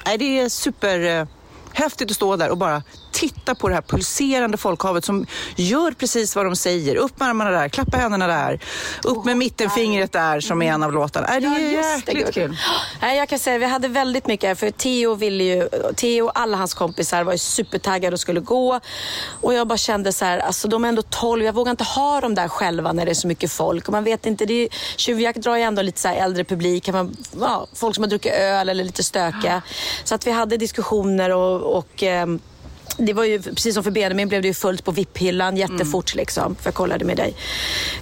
[0.07, 1.27] Nej, det är super
[1.73, 2.83] häftigt att stå där och bara
[3.15, 6.97] titta på det här pulserande folkhavet som gör precis vad de säger.
[6.97, 8.61] Upp med armarna där, klappa händerna där,
[9.05, 11.27] upp med mittenfingret där som är en av låtarna.
[11.27, 12.35] Det är just det, jäkligt gud.
[12.35, 12.57] kul.
[13.03, 16.39] Nej, jag kan säga vi hade väldigt mycket här, för Theo ville ju, Theo och
[16.41, 18.81] alla hans kompisar var ju supertaggade och skulle gå.
[19.41, 22.21] Och jag bara kände så här, alltså de är ändå 12, jag vågar inte ha
[22.21, 23.89] dem där själva när det är så mycket folk.
[23.89, 26.85] Och man vet inte, det är, Tjuvjakt drar ju ändå lite så här äldre publik,
[26.85, 29.63] kan man, ja, folk som har druckit öl eller lite stökiga.
[30.05, 32.41] Så att vi hade diskussioner och, och ehm,
[32.97, 36.55] det var ju, precis som för Benjamin blev det ju fullt på VIP-hyllan jättefort liksom,
[36.55, 37.35] för jag kollade med dig.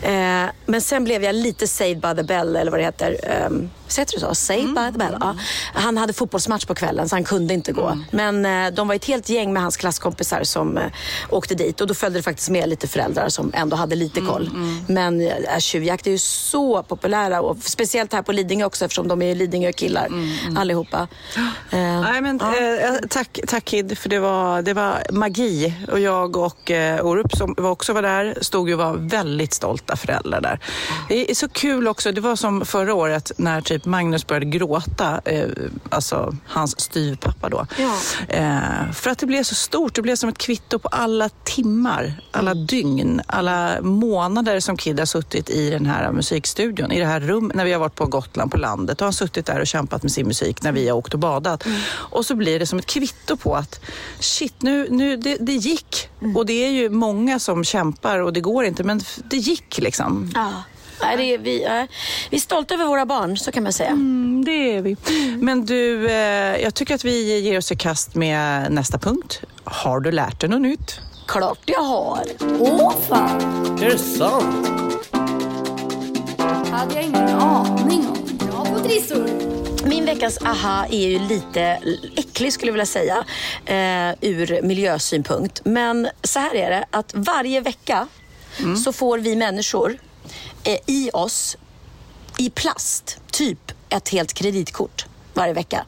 [0.02, 3.16] Eh, men sen blev jag lite saved by the bell, eller vad det heter.
[3.46, 4.34] Um, Säger du så?
[4.34, 5.16] Saved by the bell?
[5.20, 5.34] Ja.
[5.74, 7.98] Han hade fotbollsmatch på kvällen så han kunde inte gå.
[8.10, 10.84] Men eh, de var ett helt gäng med hans klasskompisar som eh,
[11.30, 14.50] åkte dit och då följde det faktiskt med lite föräldrar som ändå hade lite koll.
[14.88, 19.22] Men eh, tjuvjakt är ju så populära och speciellt här på Lidingö också eftersom de
[19.22, 20.08] är Lidingö-killar
[20.56, 21.08] allihopa.
[21.70, 22.56] Eh, Nej, men, ja.
[22.56, 25.74] eh, tack, tack Kid, för det var, det var magi.
[25.92, 29.52] Och jag och eh, Orup som var också var där stod ju och var väldigt
[29.54, 30.60] stolta föräldrar där.
[31.08, 35.20] Det är så kul också, det var som förra året när typ Magnus började gråta,
[35.24, 35.48] eh,
[35.90, 37.66] alltså hans styvpappa då.
[37.78, 37.94] Ja.
[38.28, 42.14] Eh, för att det blev så stort, det blev som ett kvitto på alla timmar,
[42.30, 42.66] alla Mm.
[42.66, 47.56] dygn, alla månader som Kid har suttit i den här musikstudion, i det här rummet,
[47.56, 50.02] när vi har varit på Gotland på landet och han har suttit där och kämpat
[50.02, 51.66] med sin musik när vi har åkt och badat.
[51.66, 51.80] Mm.
[51.90, 53.80] Och så blir det som ett kvitto på att
[54.20, 56.08] shit, nu, nu det, det gick.
[56.20, 56.36] Mm.
[56.36, 60.30] Och det är ju många som kämpar och det går inte, men det gick liksom.
[60.34, 60.52] Ja.
[61.02, 61.82] Nej, det är, vi, eh,
[62.30, 63.90] vi är stolta över våra barn, så kan man säga.
[63.90, 64.96] Mm, det är vi.
[65.40, 69.40] Men du, eh, jag tycker att vi ger oss i kast med nästa punkt.
[69.64, 71.00] Har du lärt dig något nytt?
[71.28, 72.24] Klart jag har.
[72.58, 73.40] Åh fan!
[73.82, 74.68] Är det sant?
[76.72, 78.38] hade jag ingen aning om.
[78.38, 79.28] Bra på trissor!
[79.88, 81.78] Min veckans aha är ju lite
[82.16, 83.24] äcklig skulle jag vilja säga
[83.66, 85.60] eh, ur miljösynpunkt.
[85.64, 88.08] Men så här är det att varje vecka
[88.84, 89.98] så får vi människor
[90.86, 91.56] i oss
[92.38, 95.84] i plast typ ett helt kreditkort varje vecka.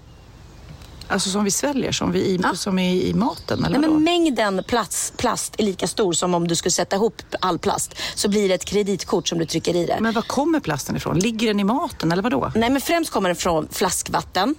[1.08, 2.54] Alltså som vi sväljer, som, vi i, Ja.
[2.54, 6.48] som är i maten eller Nej, men mängden plast, plast är lika stor som om
[6.48, 7.94] du skulle sätta ihop all plast.
[8.14, 9.98] Så blir det ett kreditkort som du trycker i det.
[10.00, 11.18] Men var kommer plasten ifrån?
[11.18, 12.52] Ligger den i maten eller vadå?
[12.54, 14.54] Nej, men främst kommer den från flaskvatten.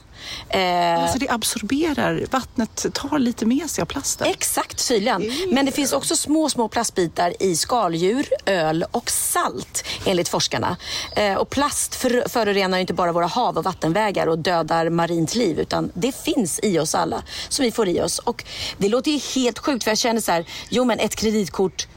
[0.50, 4.28] Eh, Alltså det absorberar, vattnet tar lite med sig av plasten.
[4.28, 5.32] Exakt, tydligen.
[5.52, 10.78] Men det finns också små, små plastbitar i skaldjur, öl och salt enligt forskarna.
[11.16, 15.60] Eh, och plast för, förorenar inte bara våra hav och vattenvägar och dödar marint liv
[15.60, 18.20] utan det finns i oss alla som vi får i oss.
[18.20, 18.44] Och
[18.78, 21.88] det låter ju helt sjukt för jag känner så här, jo men ett kreditkort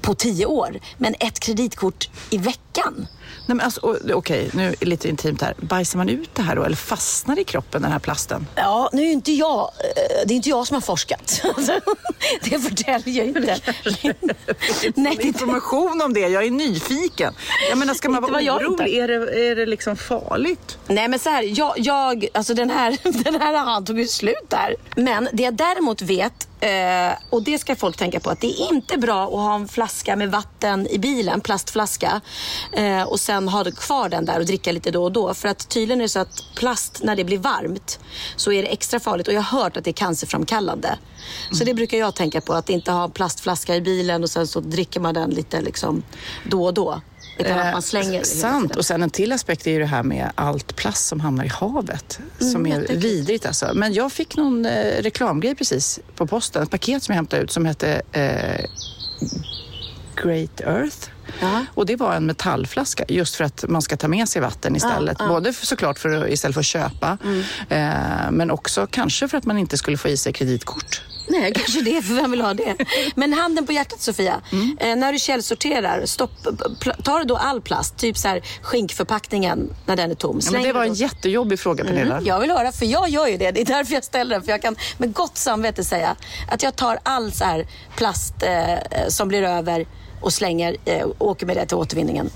[0.00, 3.06] på tio år, men ett kreditkort i veckan.
[3.46, 5.54] Nej, men alltså, Okej, nu är det lite intimt här.
[5.60, 8.46] Bajsar man ut det här då eller fastnar i kroppen den här plasten?
[8.54, 11.42] Ja, nu är inte jag, eh, det är inte jag som har forskat.
[12.44, 13.60] det förtäljer jag inte.
[14.94, 17.34] Nej, Information om det, jag är nyfiken.
[17.68, 18.96] Jag menar, ska man vara orolig?
[18.96, 20.78] Är det, är det liksom farligt?
[20.86, 24.48] Nej men så här, jag, jag alltså den här, den här han tog ju slut
[24.48, 24.76] där.
[24.96, 28.72] Men det jag däremot vet, eh, och det ska folk tänka på, att det är
[28.72, 32.20] inte bra att ha en flaska med vatten i bilen, plastflaska,
[32.72, 35.34] eh, och sen ha kvar den där och dricka lite då och då.
[35.34, 37.98] För att tydligen är det så att plast, när det blir varmt,
[38.36, 39.28] så är det extra farligt.
[39.28, 40.98] Och jag har hört att det är cancerframkallande.
[41.52, 44.46] Så det brukar jag tänka på, att inte ha en plastflaska i bilen och sen
[44.46, 46.02] så dricker man den lite liksom
[46.50, 47.00] då och då.
[47.38, 48.76] Utan att man slänger hela Sant.
[48.76, 51.48] Och sen en till aspekt är ju det här med allt plast som hamnar i
[51.48, 52.18] havet.
[52.40, 53.70] Mm, Som är vidrigt alltså.
[53.74, 56.62] Men jag fick någon eh, reklamgrej precis på posten.
[56.62, 58.64] Ett paket som jag hämtade ut som hette eh,
[60.16, 61.08] Great Earth.
[61.40, 61.64] Ja.
[61.74, 65.16] Och det var en metallflaska just för att man ska ta med sig vatten istället.
[65.18, 65.24] ja.
[65.24, 65.34] Mm.
[65.34, 67.18] Både för, såklart för istället för att köpa
[67.68, 71.02] eh, men också kanske för att man inte skulle få i sig kreditkort.
[71.28, 72.74] Nej, kanske det, för vem vill ha det?
[73.14, 74.78] Men handen på hjärtat Sofia, Mm.
[74.80, 76.30] eh, när du källsorterar, stopp,
[77.04, 77.96] tar du då all plast?
[77.96, 80.40] Typ så här skinkförpackningen när den är tom?
[80.42, 82.14] Ja, men det var en jättejobbig fråga Pernilla.
[82.14, 83.50] Mm, jag vill höra, för jag gör ju det.
[83.50, 84.42] Det är därför jag ställer den.
[84.44, 86.16] För jag kan med gott samvete säga
[86.50, 89.86] att jag tar all så här plast eh, som blir över
[90.20, 92.30] och slänger eh, åker med det till återvinningen.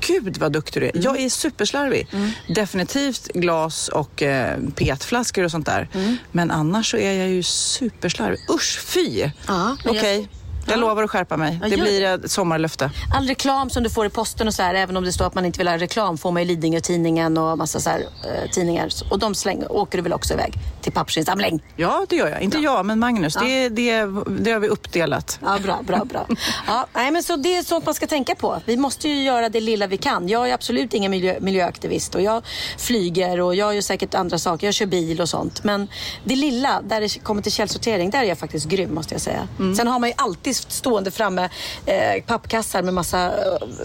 [0.00, 0.90] Gud vad duktig du är.
[0.90, 1.02] Mm.
[1.04, 2.08] Jag är superslarvig.
[2.48, 5.88] Definitivt glas och eh, petflaskor och sånt där.
[5.94, 6.16] Mm.
[6.32, 8.38] Men annars så är jag ju superslarvig.
[8.50, 9.30] Usch, fy!
[9.46, 10.28] Ja, Okej,
[10.66, 11.58] jag- jag, lovar att skärpa mig.
[11.62, 12.90] Ja, det gör blir ett sommarlöfte.
[13.16, 15.34] All reklam som du får i posten och så här, även om det står att
[15.34, 18.88] man inte vill ha reklam, får man ju Lidingö-tidningen och massa så här, eh, tidningar.
[19.10, 21.62] Och de slänger, åker du väl också iväg till pappersinsamling?
[21.76, 22.40] Ja, det gör jag.
[22.42, 23.34] Inte jag, men Magnus.
[23.34, 24.06] Det, det,
[24.40, 25.38] det har vi uppdelat.
[25.42, 26.26] Ja, bra, bra, bra.
[26.66, 28.60] Ja, nej, men så det är sånt man ska tänka på.
[28.64, 30.28] Vi måste ju göra det lilla vi kan.
[30.28, 32.42] Jag är absolut ingen miljö, miljöaktivist och jag
[32.78, 34.66] flyger och jag gör säkert andra saker.
[34.66, 35.64] Jag kör bil och sånt.
[35.64, 35.88] Men
[36.24, 39.48] det lilla, där det kommer till källsortering, där är jag faktiskt grym måste jag säga.
[39.76, 41.48] Sen har man ju alltid stående framme
[41.86, 43.32] eh, pappkassar med massa eh,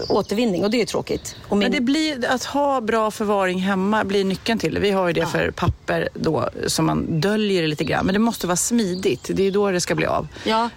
[0.08, 1.36] återvinning och det är ju tråkigt.
[1.50, 4.80] Min, Men det blir, att ha bra förvaring hemma blir nyckeln till det.
[4.80, 8.06] Vi har ju det för papper då, som man döljer lite grann.
[8.06, 9.30] Men det måste vara smidigt.
[9.34, 10.28] Det är då det ska bli av.
[10.44, 10.70] Ja.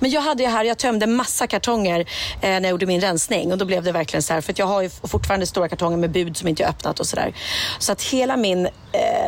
[0.00, 2.06] Men jag hade ju här, jag tömde massa kartonger eh,
[2.40, 4.82] när jag gjorde min rensning och då blev det verkligen så här, för jag har
[4.82, 7.34] ju fortfarande stora kartonger med bud som inte jag öppnat och sådär.
[7.78, 8.70] Så att hela min eh,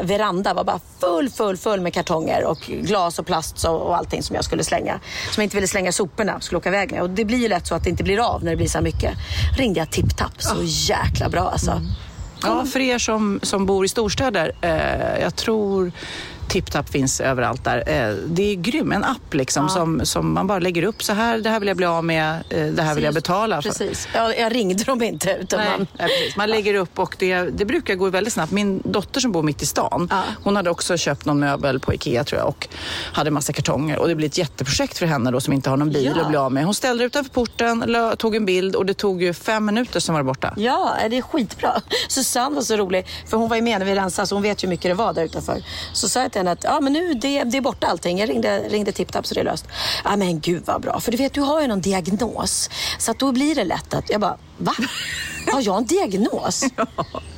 [0.02, 4.22] veranda var bara full, full, full med kartonger och glas och plast och, och allting
[4.22, 5.00] som jag skulle slänga.
[5.30, 7.02] Som jag inte ville slänga soporna, skulle åka iväg med.
[7.02, 8.78] Och det blir ju lätt så att det inte blir av när det blir så
[8.78, 9.12] här mycket.
[9.58, 11.82] Ringde jag tipptapp, så jäkla bra alltså.
[12.42, 15.92] Ja, för er som, som bor i storstäder, eh, jag tror
[16.48, 17.78] TipTap finns överallt där.
[17.86, 21.38] Eh, det är grym, en app liksom som, som man bara lägger upp så här,
[21.38, 23.68] det här vill jag bli av med, eh, det här vill jag betala för.
[23.68, 24.08] Precis.
[24.14, 25.86] Jag, jag ringde dem inte utan Nej, man...
[25.98, 26.06] ja.
[26.36, 28.52] Man lägger upp och det, det brukar gå väldigt snabbt.
[28.52, 30.22] Min dotter som bor mitt i stan, Ja.
[30.44, 32.68] hon hade också köpt någon möbel på Ikea tror jag och
[33.12, 35.90] hade massa kartonger och det blev ett jätteprojekt för henne då som inte har någon
[35.90, 36.22] bil Ja.
[36.22, 36.64] att bli av med.
[36.64, 40.22] Hon ställde utanför porten, tog en bild och det tog ju fem minuter som var
[40.22, 40.54] borta.
[40.56, 41.80] Ja, det är skitbra.
[42.08, 44.64] Susanne var så rolig, för hon var ju med när vi rensade så hon vet
[44.64, 45.62] ju hur mycket det var där utanför.
[45.92, 48.18] Så sa jag henne att ja, men nu det, det är borta allting.
[48.18, 49.68] Jag ringde, ringde TipTap så det är löst.
[50.04, 52.70] Ja men gud vad bra, för du vet du har ju någon diagnos.
[52.98, 54.74] Så att då blir det lätt att, jag bara, va?
[55.52, 56.64] Har jag en diagnos?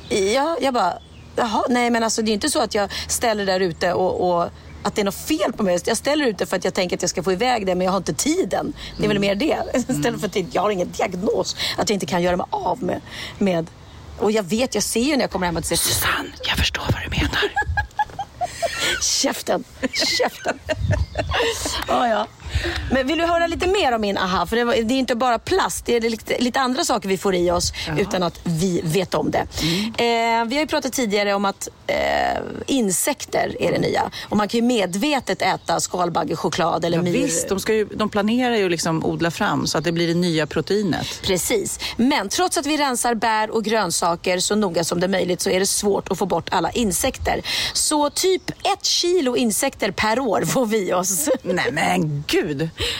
[0.09, 0.93] ja, jag bara,
[1.35, 4.49] jaha, nej men alltså det är inte så att jag ställer där ute och, och
[4.83, 5.79] att det är något fel på mig.
[5.85, 7.91] Jag ställer ute för att jag tänker att jag ska få iväg det men jag
[7.91, 8.73] har inte tiden.
[8.97, 9.57] Det är väl mer det.
[9.73, 11.55] Istället för att jag har ingen diagnos.
[11.77, 13.01] Att jag inte kan göra mig av med,
[13.37, 13.69] med
[14.21, 16.83] och jag vet, jag ser ju när jag kommer hem att det Susanne, jag förstår
[16.83, 17.51] vad du menar.
[19.23, 19.65] käften,
[20.17, 20.61] käften.
[21.87, 22.27] ja, ja.
[22.91, 24.45] Men vill du höra lite mer om min aha?
[24.45, 27.17] För det, var, det är inte bara plast, det är lite, lite andra saker vi
[27.17, 29.47] får i oss utan att vi vet om det.
[29.61, 30.41] Mm.
[30.41, 31.95] Eh, vi har ju pratat tidigare om att eh,
[32.67, 34.11] insekter är det nya.
[34.29, 37.11] Och man kan ju medvetet äta skalbaggechoklad eller Ja, myr.
[37.11, 40.13] visst, de, ska ju, de planerar ju liksom odla fram så att det blir det
[40.13, 41.07] nya proteinet.
[41.23, 41.79] Precis.
[41.97, 45.49] Men trots att vi rensar bär och grönsaker så noga som det är möjligt så
[45.49, 47.41] är det svårt att få bort alla insekter.
[47.73, 51.29] Så typ ett kilo insekter per år får vi oss.
[51.43, 52.40] Nej men gud!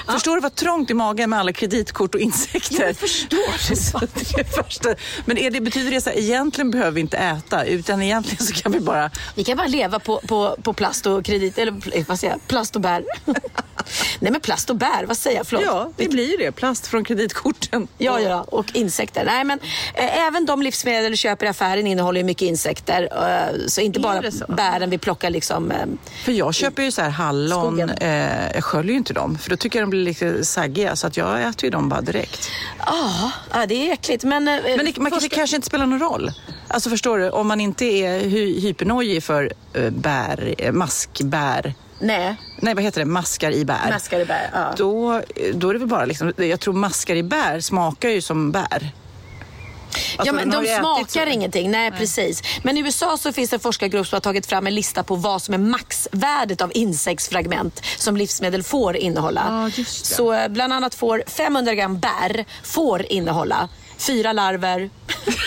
[0.08, 2.80] Förstår du vad trångt i magen med alla kreditkort och insekter?
[2.80, 4.02] Ja, jag förstår.
[4.14, 4.96] Det är värsta.
[5.26, 8.54] Men är det, betyder det så här, egentligen behöver vi inte äta utan egentligen så
[8.54, 9.12] kan vi bara...
[9.36, 12.76] Vi kan bara leva på, på, på plast och kredit, eller vad säger jag, plast
[12.76, 13.04] och bär.
[14.20, 15.48] Nej men plast och bär, vad säger jag?
[15.48, 15.66] Förlåt.
[15.66, 16.52] Ja, det blir ju det.
[16.52, 17.88] Plast från kreditkorten.
[17.98, 19.26] Ja, ja, och insekter.
[19.26, 19.60] Nej, men
[19.94, 23.10] eh, även de livsmedel du köper i affären innehåller ju mycket insekter.
[23.12, 24.46] Eh, så inte bara så?
[24.48, 25.72] bären vi plockar liksom.
[25.72, 25.78] Eh,
[26.26, 29.56] För jag köper ju så här hallon, eh, jag sköljer ju inte dem för då
[29.58, 32.50] tycker jag de blir lite saggiga så att jag äter ju dem bara direkt.
[32.80, 34.24] ah, ja, det är äckligt.
[34.24, 36.32] Men, eh, Men det, man, det först- kanske inte spelar någon roll.
[36.68, 42.74] Alltså förstår du, om man inte är hy, hypernojig för eh, bär, maskbär, Nej, nej
[42.74, 43.90] vad heter det, maskar i bär.
[43.90, 44.50] maskar i bär.
[44.54, 44.74] Ja.
[44.78, 45.22] Då,
[45.54, 48.62] då är det väl bara liksom, jag tror maskar i bär smakar ju som bär.
[48.72, 51.72] ja, Alltså, men den har de smakar ingenting.
[51.72, 52.44] Nej, precis.
[52.64, 55.16] Men i USA så finns det en forskargrupp som har tagit fram en lista på
[55.16, 59.44] vad som är maxvärdet av insektsfragment som livsmedel får innehålla.
[59.48, 60.16] Ja, just det.
[60.16, 63.70] Så eh, bland annat får 500 gram bär får innehålla
[64.08, 64.90] fyra larver.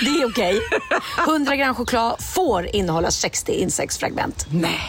[0.00, 0.60] Det är okej.
[1.28, 4.46] 100 gram choklad får innehålla 60 insektsfragment.
[4.50, 4.80] Nej,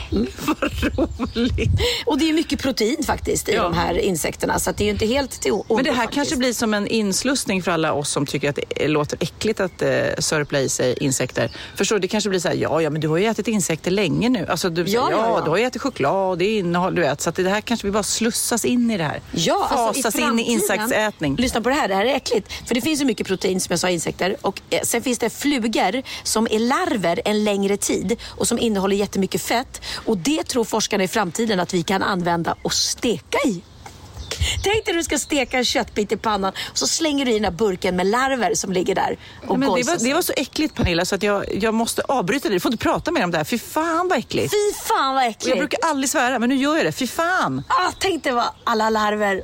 [0.45, 1.69] vad roligt.
[2.06, 3.63] Och det är mycket protein faktiskt i Ja.
[3.63, 4.60] de här insekterna.
[4.60, 6.15] Så det är ju inte helt till ondo Men det här faktiskt.
[6.15, 9.82] kanske blir som en inslussning för alla oss som tycker att det låter äckligt att
[9.82, 11.51] eh, sörpla i sig insekter.
[11.75, 11.99] Förstår du?
[11.99, 14.47] Det kanske blir så här, ja, ja, men du har ju ätit insekter länge nu.
[14.49, 17.01] Alltså, du, säger, Ja, ja, ja, du har ju ätit choklad och det innehåller, du
[17.01, 17.21] vet.
[17.21, 19.21] Så att det här kanske vi bara slussas in i det här.
[19.32, 21.36] Ja, alltså Fasas i in i insektsätning.
[21.36, 22.54] Lyssna på det här, det här är äckligt.
[22.67, 24.36] För det finns ju mycket protein som jag sa insekter.
[24.41, 28.96] Och eh, sen finns det flugor som är larver en längre tid och som innehåller
[28.96, 29.82] jättemycket fett.
[30.06, 33.62] Och det tror forskarna i framtiden att vi kan använda och steka i.
[34.63, 37.34] Tänk dig när du ska steka en köttbit i pannan och så slänger du i
[37.34, 40.34] den här burken med larver som ligger där och men det, var, det var så
[40.38, 42.56] äckligt Pernilla så att jag, jag måste avbryta dig.
[42.56, 43.46] Du får inte prata mer om det här.
[43.46, 44.54] Fy fan vad äckligt.
[44.54, 45.48] Fy fan vad Och äckligt!
[45.48, 46.91] jag brukar aldrig svära men nu gör jag det.
[46.91, 47.63] Fy fan.
[47.68, 49.44] ah, tänk dig vad alla larver...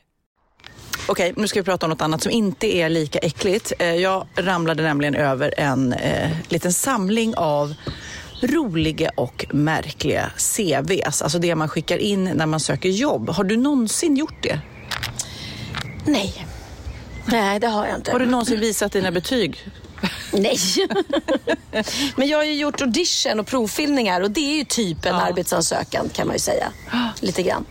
[1.07, 3.73] Okej, nu ska vi prata om något annat som inte är lika äckligt.
[3.79, 7.73] Eh, Jag ramlade nämligen över en eh, liten samling av
[8.41, 11.21] roliga och märkliga CVs.
[11.21, 13.29] Alltså det man skickar in när man söker jobb.
[13.29, 14.59] Har du någonsin gjort det?
[16.05, 16.47] Nej.
[17.25, 18.11] Nej, det har jag inte.
[18.11, 19.67] Har du någonsin visat dina betyg?
[20.33, 20.57] Nej.
[22.15, 26.09] Men jag har ju gjort audition och provfilmningar och det är ju typ en arbetsansökan
[26.09, 26.67] kan man ju säga.
[27.19, 27.65] Lite grann.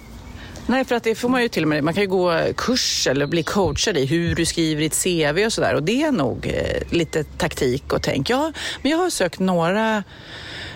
[0.70, 1.84] Nej, för att det får man ju till och med.
[1.84, 5.52] Man kan ju gå kurs eller bli coachad i hur du skriver ditt CV och
[5.52, 5.74] sådär.
[5.74, 8.30] Och det är nog eh, lite taktik och tänk.
[8.30, 8.52] Ja,
[8.82, 10.04] men jag har sökt några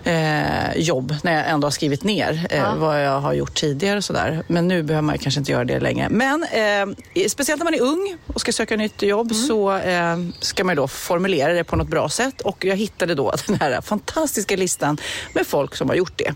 [0.05, 4.05] eh, jobb när jag ändå har skrivit ner eh, vad jag har gjort tidigare och
[4.05, 4.42] sådär.
[4.49, 6.09] Men nu behöver man kanske inte göra det längre.
[6.11, 10.64] Men eh, speciellt när man är ung och ska söka nytt jobb så eh, ska
[10.64, 12.40] man då formulera det på något bra sätt.
[12.40, 14.99] Och jag hittade då den här fantastiska listan
[15.32, 16.34] med folk som har gjort det.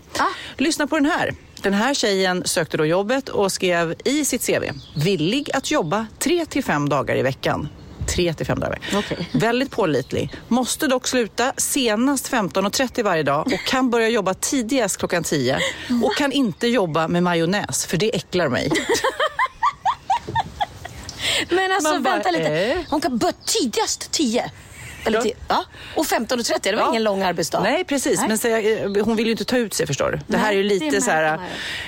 [0.57, 1.33] Lyssna på den här.
[1.61, 4.63] Den här tjejen sökte då jobbet och skrev i sitt CV,
[4.95, 7.69] villig att jobba tre till fem dagar i veckan.
[8.07, 8.79] Tre till fem dagar.
[9.31, 10.33] Väldigt pålitlig.
[10.47, 15.59] Måste dock sluta senast 15.30 varje dag och kan börja jobba tidigast klockan 10.
[16.03, 18.71] Och kan inte jobba med majonnäs, för det äcklar mig.
[21.49, 22.49] Men alltså bara, vänta lite.
[22.49, 22.77] eh?
[22.89, 24.51] Hon kan börja tidigast 10.
[25.09, 25.33] Eller tio.
[25.47, 25.63] Ja.
[25.95, 26.89] Och 15.30, det var Ja.
[26.89, 27.59] ingen lång arbetsdag.
[27.59, 28.21] Nej, precis.
[28.27, 30.19] Men så, eh, hon vill ju inte ta ut sig, förstår du.
[30.27, 31.33] Det här är ju Nej, lite det så här...
[31.35, 31.41] ju.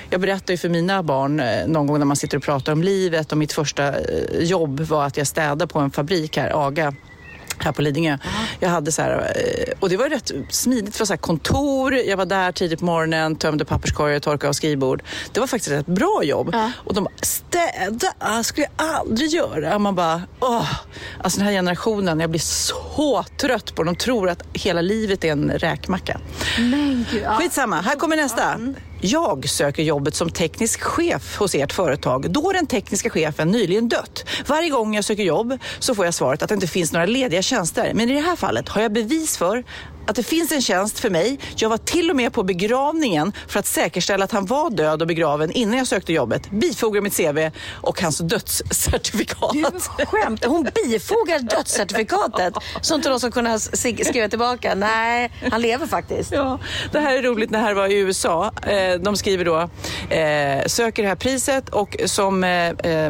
[0.09, 2.83] Jag berättar ju för mina barn eh, någon gång när man sitter och pratar om
[2.83, 6.93] livet och mitt första eh, jobb var att jag städade på en fabrik här, Aga
[7.59, 8.17] här på Lidingö.
[8.59, 11.93] Jag hade så här, eh, och det var rätt smidigt för så kontor.
[11.93, 15.03] Jag var där tidigt på morgonen, tömde papperskorgar, torkade av skrivbord.
[15.31, 16.55] Det var faktiskt ett bra jobb.
[16.73, 19.75] Och de bara, städa skulle jag aldrig göra.
[19.75, 20.71] Och man bara, åh.
[21.23, 23.83] Alltså den här generationen, jag blir så trött på.
[23.83, 26.19] De tror att hela livet är en räkmacka.
[26.57, 27.21] Men gud.
[27.23, 27.37] Ja.
[27.37, 28.59] Skitsamma, här kommer nästa.
[29.03, 34.25] Jag söker jobbet som teknisk chef hos ert företag då den tekniska chefen nyligen dött.
[34.47, 37.41] Varje gång jag söker jobb så får jag svaret att det inte finns några lediga
[37.41, 37.91] tjänster.
[37.93, 39.63] Men i det här fallet har jag bevis för
[40.07, 41.39] att det finns en tjänst för mig.
[41.55, 45.07] Jag var till och med på begravningen för att säkerställa att han var död och
[45.07, 46.51] begraven innan jag sökte jobbet.
[46.51, 47.49] Bifogar mitt CV
[47.81, 49.51] och hans dödscertifikat.
[49.97, 50.49] Du skämtar.
[50.49, 54.75] Hon bifogar dödscertifikatet så inte de ska kunna skriva tillbaka.
[54.75, 56.31] Nej, han lever faktiskt.
[56.31, 56.59] Ja,
[56.91, 58.51] det här är roligt när det här var i USA.
[58.67, 59.59] Eh, de skriver då,
[60.15, 63.09] eh, söker det här priset och som eh,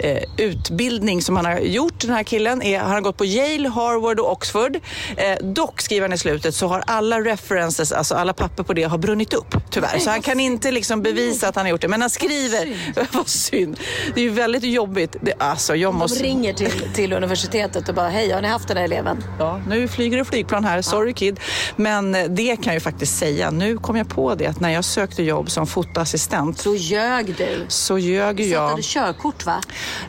[0.00, 2.62] eh, utbildning som han har gjort, den här killen.
[2.62, 4.76] Är, han har gått på Yale, Harvard och Oxford.
[5.16, 8.82] Eh, dock, skriver han i slutet, så har alla references, alltså alla papper på det,
[8.82, 9.98] har brunnit upp tyvärr.
[9.98, 11.88] Så han kan inte liksom bevisa att han har gjort det.
[11.88, 12.76] Men han skriver,
[13.12, 13.80] vad synd.
[14.14, 15.16] Det är ju väldigt jobbigt.
[15.20, 16.18] Det, alltså, jag måste...
[16.18, 19.24] De ringer till, till universitetet och bara, hej, har ni haft den här eleven?
[19.38, 21.40] Ja, nu flyger det flygplan här, sorry kid.
[21.76, 23.50] Men eh, det kan jag ju faktiskt säga.
[23.50, 27.64] Nu kom jag på det att när jag sökte jobb som fotoassistent Så ljög du.
[27.68, 28.84] så ljög sa att du jag.
[28.84, 29.60] körkort va?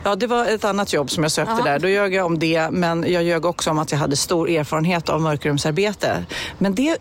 [0.04, 1.64] Ja, det var ett annat jobb som jag sökte Jaha.
[1.64, 1.78] där.
[1.78, 5.08] Då ljög jag om det, men jag ljög också om att jag hade stor erfarenhet
[5.08, 6.24] av mörkrumsarbete.
[6.58, 6.98] Men det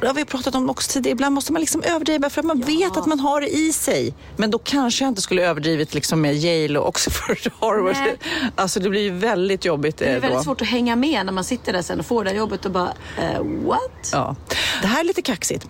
[0.00, 1.12] det har vi pratat om också tidigare.
[1.12, 4.14] Ibland måste man liksom överdriva för att man vet att man har det i sig.
[4.36, 7.96] Men då kanske jag inte skulle överdrivit liksom med Yale och Oxford Harvard.
[7.96, 8.16] Nej.
[8.54, 10.44] Alltså det blir ju väldigt jobbigt Det är eh, väldigt då.
[10.44, 12.92] svårt att hänga med när man sitter där sen och får det jobbet och bara,
[13.18, 14.10] eh, what?
[14.12, 14.36] Ja.
[14.82, 15.66] Det här är lite kaxigt.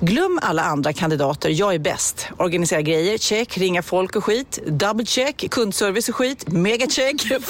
[0.00, 2.28] Glöm alla andra kandidater, jag är bäst.
[2.38, 3.58] Organisera grejer, check.
[3.58, 5.50] Ringa folk och skit, double check.
[5.50, 7.14] Kundservice och skit, mega check.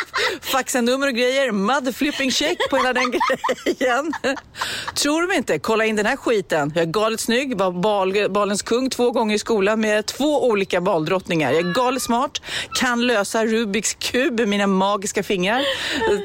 [0.40, 4.12] Faxa nummer och grejer, motherflipping check på hela den grejen.
[4.94, 5.58] Tror de inte?
[5.58, 6.72] Kolla in den här skiten.
[6.74, 10.80] Jag är galet snygg, var bal, balens kung två gånger i skolan med två olika
[10.80, 11.52] baldrottningar.
[11.52, 12.40] Jag är galet smart,
[12.74, 15.62] kan lösa Rubiks kub med mina magiska fingrar.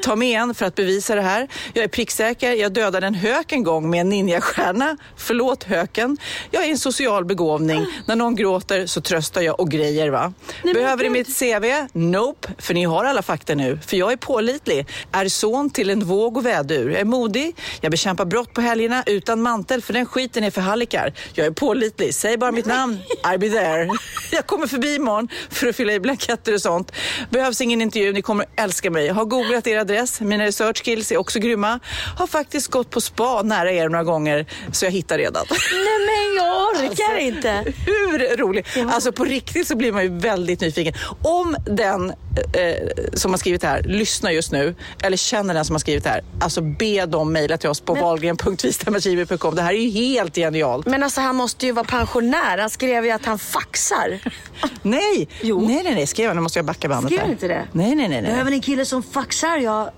[0.02, 1.48] Ta med en för att bevisa det här.
[1.72, 4.96] Jag är pricksäker, jag dödade en hök en gång med en ninjastjärna.
[5.16, 6.16] Förlåt höken.
[6.50, 7.86] Jag är en social begåvning.
[8.06, 10.32] När någon gråter så tröstar jag och grejer va.
[10.74, 11.64] Behöver i mitt CV?
[11.92, 13.78] Nope, för ni har alla fakta nu.
[13.86, 14.86] För jag är pålitlig.
[15.12, 16.90] Är son till en våg och vädur.
[16.90, 17.56] Jag är modig.
[17.80, 21.12] Jag bekämpar brott på helgerna utan mantel för den skiten är för hallickar.
[21.34, 22.14] Jag är pålitlig.
[22.14, 22.98] Säg bara mitt namn.
[23.24, 23.88] I'll be there.
[24.32, 26.92] Jag kommer förbi imorgon för att fylla i blanketter och sånt.
[27.30, 28.12] Behövs ingen intervju.
[28.12, 29.08] Ni kommer älska mig.
[29.08, 30.20] Har googlat er adress.
[30.20, 31.80] Mina research skills är också grymma.
[32.16, 35.46] Har faktiskt gått på spa nära er några gånger så jag hittar redan.
[35.72, 37.72] Nej men jag orkar inte.
[37.86, 38.66] Hur roligt?
[38.88, 40.94] Alltså på riktigt så blir man ju väldigt nyfiken.
[41.22, 45.74] Om den eh, som har skrivit det här lyssnar just nu eller känner den som
[45.74, 49.54] har skrivit det här, alltså be dem mejla till oss på wahlgren.vistamagimi.com.
[49.54, 50.86] Det här är ju helt genialt.
[50.86, 52.58] Men alltså han måste ju vara pensionär.
[52.58, 54.18] Han skrev ju att han faxar.
[54.82, 56.36] Nej, nej, nej, nej, skrev han.
[56.36, 57.32] Nu måste jag backa bandet Skrev här.
[57.32, 57.64] inte det?
[57.72, 58.22] Nej, nej, nej.
[58.22, 58.30] nej.
[58.30, 59.56] Behöver en kille som faxar?
[59.56, 59.90] Jag...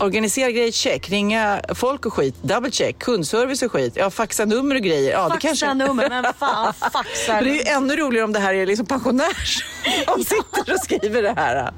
[0.00, 1.10] Organisera grejer, check.
[1.10, 2.98] Ringa folk och skit, double check.
[2.98, 3.92] Kundservice och skit.
[3.96, 5.12] Ja, faxa nummer och grejer.
[5.12, 5.74] Ja, det Faxa kanske...
[5.74, 7.42] nummer, men fan faxar.
[7.42, 9.34] Det är ju ännu roligare om det här är liksom pensionär
[10.14, 11.72] som sitter och skriver det här.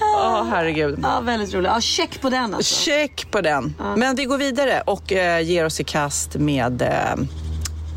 [0.00, 0.98] Ja, herregud.
[1.02, 1.70] Ja, väldigt roligt.
[1.74, 2.74] Ja, check på den alltså.
[2.84, 3.74] Check på den.
[3.96, 6.88] Men vi går vidare och eh, ger oss i kast med eh,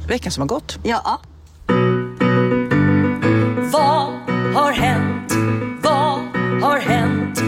[0.08, 0.78] veckan som har gått.
[0.84, 1.22] Ja.
[3.72, 4.08] Vad
[4.56, 5.34] har hänt?
[5.84, 6.20] Vad
[6.62, 7.42] har hänt?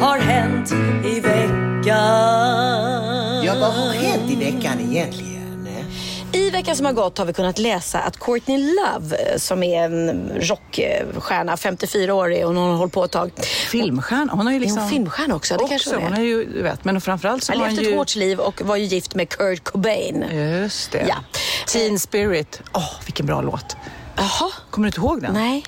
[0.00, 0.72] Har hänt
[1.04, 1.84] i veckan?
[3.44, 5.68] Ja, vad har hänt i veckan egentligen?
[6.32, 9.84] I veckan som har gått har vi kunnat läsa att Courtney Love, eh, som är
[9.84, 13.30] en rockstjärna, 54 år är hon, hon har hållit på ett tag.
[13.70, 14.32] Filmstjärna.
[14.32, 14.78] Hon har ju Är liksom...
[14.78, 15.54] hon filmstjärna också?
[15.54, 16.08] Det kanske också, hon är.
[16.10, 17.90] hon är ju, du vet, men framförallt så har har hon levt ju...
[17.90, 20.24] ett hårt liv och var ju gift med Kurt Cobain.
[20.32, 21.06] Just det.
[21.08, 21.16] Ja.
[21.72, 22.62] Teen Spirit.
[22.72, 23.76] Åh, vilken bra låt.
[24.16, 24.50] Jaha.
[24.70, 25.32] Kommer du inte ihåg den?
[25.34, 25.64] Nej.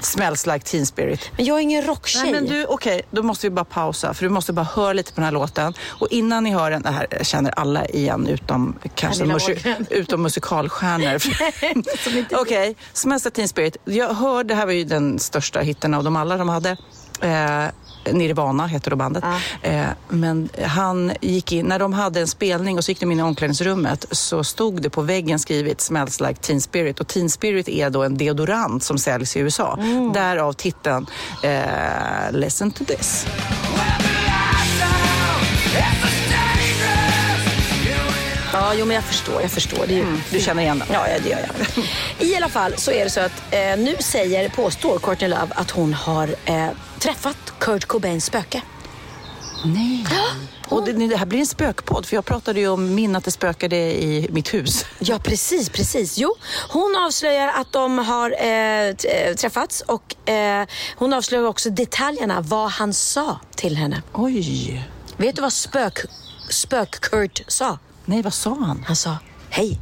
[0.00, 1.30] Smells like Teen Spirit.
[1.36, 2.22] Men jag är ingen rocktjej.
[2.22, 5.12] Nej, men du, okej, då måste vi bara pausa för du måste bara höra lite
[5.12, 5.74] på den här låten.
[5.88, 9.86] Och innan ni hör den, det här känner alla igen utom kanske Pernilla musi- Wahlgren.
[9.90, 11.20] utom musikalstjärnor.
[12.40, 13.76] Okej, Smells like Teen Spirit.
[13.84, 16.76] Jag hörde, det här var ju den största hitten av dem alla de hade.
[17.22, 17.64] Eh,
[18.12, 19.24] Nirvana heter då bandet.
[19.62, 23.20] Eh, men han gick in, när de hade en spelning och så gick de in
[23.20, 27.68] i omklädningsrummet så stod det på väggen skrivet Smells like Teen Spirit och Teen Spirit
[27.68, 29.78] är då en deodorant som säljs i USA.
[30.14, 31.06] Därav titeln
[31.42, 33.26] eh, Listen to this.
[38.52, 39.86] Ja, jo men jag förstår, jag förstår.
[39.90, 40.06] Ju...
[40.30, 40.88] Du känner igen den?
[40.92, 41.84] Ja, ja, det gör jag.
[42.28, 45.70] I alla fall så är det så att eh, nu säger, påstår Courtney Love att
[45.70, 46.68] hon har eh,
[47.00, 48.62] träffat Kurt Cobains spöke.
[49.64, 50.06] Nej.
[50.68, 53.30] Och det, det här blir en spökpodd för jag pratade ju om min att det
[53.30, 54.84] spökade i mitt hus.
[54.98, 56.18] Ja, precis, precis.
[56.18, 56.34] Jo,
[56.68, 62.70] hon avslöjar att de har eh, eh, träffats och eh, hon avslöjar också detaljerna, vad
[62.70, 64.02] han sa till henne.
[64.12, 64.88] Oj.
[65.16, 65.98] Vet du vad spök,
[66.50, 67.78] spök-Kurt sa?
[68.04, 68.84] Nej, vad sa han?
[68.86, 69.16] Han sa
[69.50, 69.80] hej.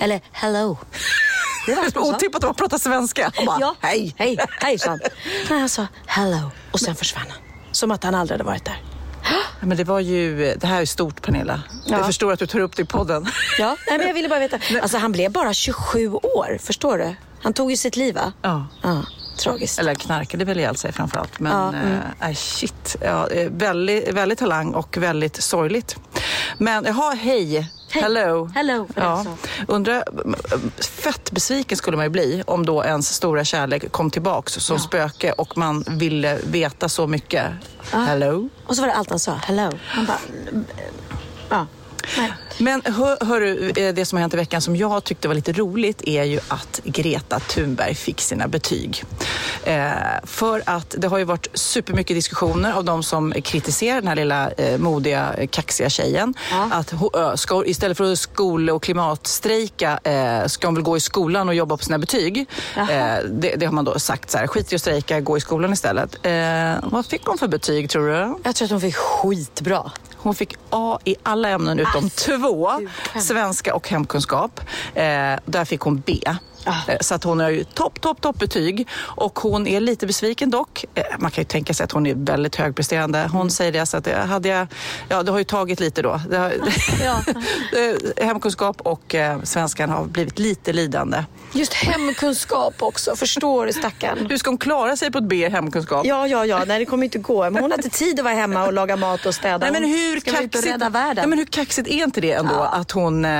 [0.00, 0.76] Eller hello.
[1.68, 2.14] Det var sa.
[2.16, 3.32] Otippat att man pratar svenska.
[3.34, 3.74] Han bara, Ja.
[3.80, 4.14] hej.
[4.18, 5.00] Hej, hej sa han.
[5.50, 7.38] Nej, han sa hello och sen försvann han.
[7.72, 8.82] Som att han aldrig hade varit där.
[9.30, 11.62] Ja, Men det var ju, det här är stort Pernilla.
[11.86, 13.26] Jag förstår att du tar upp det i podden.
[13.58, 14.58] Ja, nej, men jag ville bara veta.
[14.82, 17.14] Alltså han blev bara 27 år, förstår du?
[17.42, 18.32] Han tog ju sitt liv va?
[18.42, 18.66] Ja.
[18.82, 19.02] Ja,
[19.38, 19.78] tragiskt.
[19.78, 21.40] Eller knarkade väl ihjäl sig framförallt.
[21.40, 22.00] Men Ja, mm.
[22.20, 22.96] eh, shit.
[23.00, 25.96] Ja, eh, väldigt, väldigt talang och väldigt sorgligt.
[26.58, 27.70] Men jaha, hej.
[27.90, 28.50] Hello.
[28.54, 29.24] Hello, för Ja.
[29.68, 30.04] Undrar,
[30.82, 35.32] fett besviken skulle man ju bli om då ens stora kärlek kom tillbaks som spöke
[35.32, 37.44] och man ville veta så mycket.
[37.92, 38.48] Hello.
[38.66, 39.34] Och så var det allt han sa.
[39.34, 39.70] Hello.
[39.96, 40.18] Man bara...
[41.48, 41.66] Ja.
[42.16, 42.32] Nej.
[42.58, 45.52] Men hör, hörru, eh, det som har hänt i veckan som jag tyckte var lite
[45.52, 49.04] roligt är ju att Greta Thunberg fick sina betyg.
[49.64, 49.90] Eh,
[50.24, 54.50] för att det har ju varit supermycket diskussioner av de som kritiserar den här lilla
[54.50, 56.34] eh, modiga, kaxiga tjejen.
[56.70, 60.96] Att ho- ö, ska, istället för att skol och klimatstrejka eh, ska hon väl gå
[60.96, 62.46] i skolan och jobba på sina betyg.
[62.76, 62.86] Eh,
[63.30, 65.72] det, det har man då sagt så här, skit i att strejka, gå i skolan
[65.72, 66.16] istället.
[66.26, 68.34] Eh, vad fick hon för betyg tror du?
[68.44, 69.90] Jag tror att hon fick skitbra.
[70.18, 72.70] Hon fick A i alla ämnen utom två,
[73.20, 74.60] svenska och hemkunskap.
[74.94, 75.04] Eh,
[75.44, 76.20] där fick hon B.
[76.66, 78.88] Eh, Så att hon har ju topp, topp, topp betyg.
[79.00, 80.84] Och hon är lite besviken dock.
[80.94, 83.28] Eh, Man kan ju tänka sig att hon är väldigt högpresterande.
[83.32, 84.66] Hon säger det så att hade jag,
[85.08, 86.10] ja, det har ju tagit lite då.
[86.10, 86.52] Har,
[88.18, 91.24] Eh, hemkunskap och eh, svenskan har blivit lite lidande.
[91.52, 93.16] Just hemkunskap också.
[93.16, 94.26] Förstår du stackarn?
[94.30, 96.06] Hur ska hon klara sig på ett B i hemkunskap?
[96.06, 96.64] Ja, ja, ja.
[96.66, 97.50] Nej, det kommer inte gå.
[97.50, 99.58] Men hon har inte tid att vara hemma och laga mat och städa.
[99.58, 101.16] Nej, men hur ska kaxigt, rädda världen.
[101.16, 103.30] Nej, men hur kaxigt är inte det ändå att hon eh,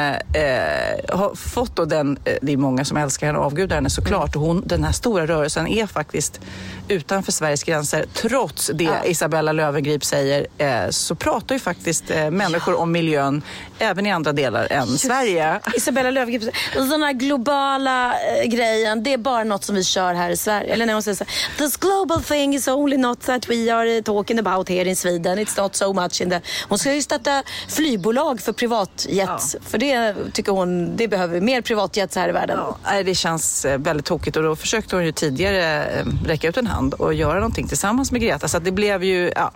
[1.08, 4.42] har fått då den, det är många som älskar henne och avgudar henne såklart och
[4.42, 6.40] hon, den här stora rörelsen är faktiskt
[6.88, 8.04] utanför Sveriges gränser.
[8.14, 13.42] Trots det Isabella Löwengrip säger eh, så pratar ju faktiskt eh, människor om miljön
[13.78, 15.61] även i andra delar än Sverige.
[15.76, 20.30] Isabella Löwengrip den här globala eh, grejen, det är bara något som vi kör här
[20.30, 20.72] i Sverige.
[20.72, 24.02] Eller när hon säger så här, this global thing is only not that we are
[24.02, 25.38] talking about here in Sweden.
[25.38, 26.40] It's not so much in the...
[26.68, 29.56] Hon ska ju starta flygbolag för privatjets.
[29.62, 31.40] För det tycker hon, det behöver vi.
[31.40, 32.59] Mer privatjets här i världen.
[32.84, 36.49] Ja, nej, det känns eh, väldigt tokigt och då försökte hon ju tidigare eh, räcka
[36.49, 38.49] ut en hand och göra någonting tillsammans med Greta.
[38.49, 39.51] Så att det blev ju ja,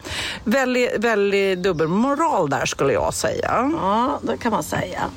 [0.44, 3.70] väldigt, väldigt dubbelmoral där skulle jag säga.
[3.72, 5.10] Ja, det kan man säga.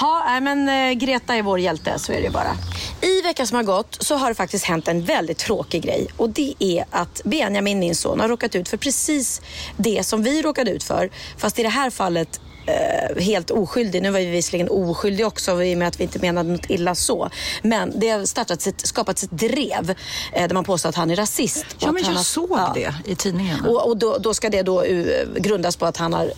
[0.00, 2.56] Ja, men eh, Greta är vår hjälte, så är det ju bara.
[3.00, 6.30] I veckan som har gått så har det faktiskt hänt en väldigt tråkig grej och
[6.30, 9.40] det är att Benjamin, min son, har råkat ut för precis
[9.76, 11.10] det som vi råkade ut för.
[11.38, 14.02] Fast i det här fallet eh, helt oskyldig.
[14.02, 16.94] Nu var vi visserligen oskyldiga också i och med att vi inte menade något illa
[16.94, 17.30] så.
[17.62, 19.94] Men det har startats ett, skapats ett drev
[20.32, 21.66] eh, där man påstår att han är rasist.
[21.78, 22.72] Ja, men jag har- såg ja.
[22.74, 23.66] det i tidningen.
[23.66, 25.06] Och, och då, då ska det då uh,
[25.36, 26.32] grundas på att han har uh,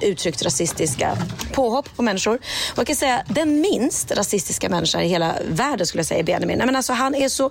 [0.00, 1.18] uttryckt rasistiska
[1.52, 2.34] påhopp på människor.
[2.72, 6.24] Och jag kan säga den minst rasistiska människan i hela världen skulle jag säga är
[6.24, 6.58] Benjamin.
[6.58, 7.50] Men alltså, han är så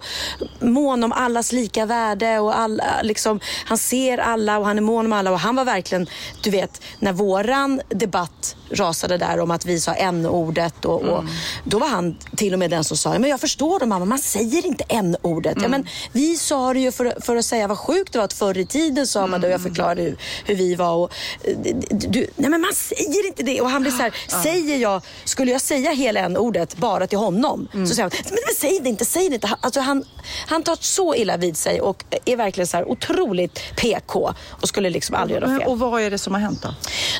[0.60, 5.06] mån om allas lika värde och alla, liksom, han ser alla och han är mån
[5.06, 6.08] om alla och han var verkligen,
[6.42, 11.24] du vet, när våran debatt att rasade där om att vi sa n-ordet och, och
[11.64, 14.20] då var han till och med den som sa, men jag förstår det mamma, man
[14.20, 15.58] säger inte n-ordet.
[15.62, 18.34] Ja, men vi sa det ju för, för att säga vad sjukt det var att
[18.34, 20.94] förr i tiden sa man det och jag förklarade hur, hur vi var.
[20.96, 21.12] Och,
[21.44, 23.62] eh, du, nej men man säger inte det.
[23.62, 24.14] Och han blir så här,
[24.44, 27.68] säger jag, skulle jag säga hela n-ordet bara till honom?
[27.72, 29.48] Så säger han, men, men säg det inte, säg det inte.
[29.48, 30.04] Han- Alltså, han,
[30.48, 34.90] han tar så illa vid sig och är verkligen så här otroligt PK och skulle
[34.90, 35.68] liksom aldrig göra fel.
[35.68, 36.74] Och vad är det som har hänt då?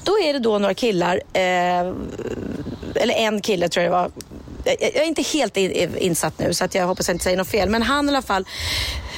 [0.04, 1.94] Då är det då några killar, eh, Eh,
[2.96, 4.12] eller en kille tror jag det var.
[4.66, 7.70] Jag är inte helt insatt nu så att jag hoppas jag inte säger något fel.
[7.70, 8.48] Men han i alla fall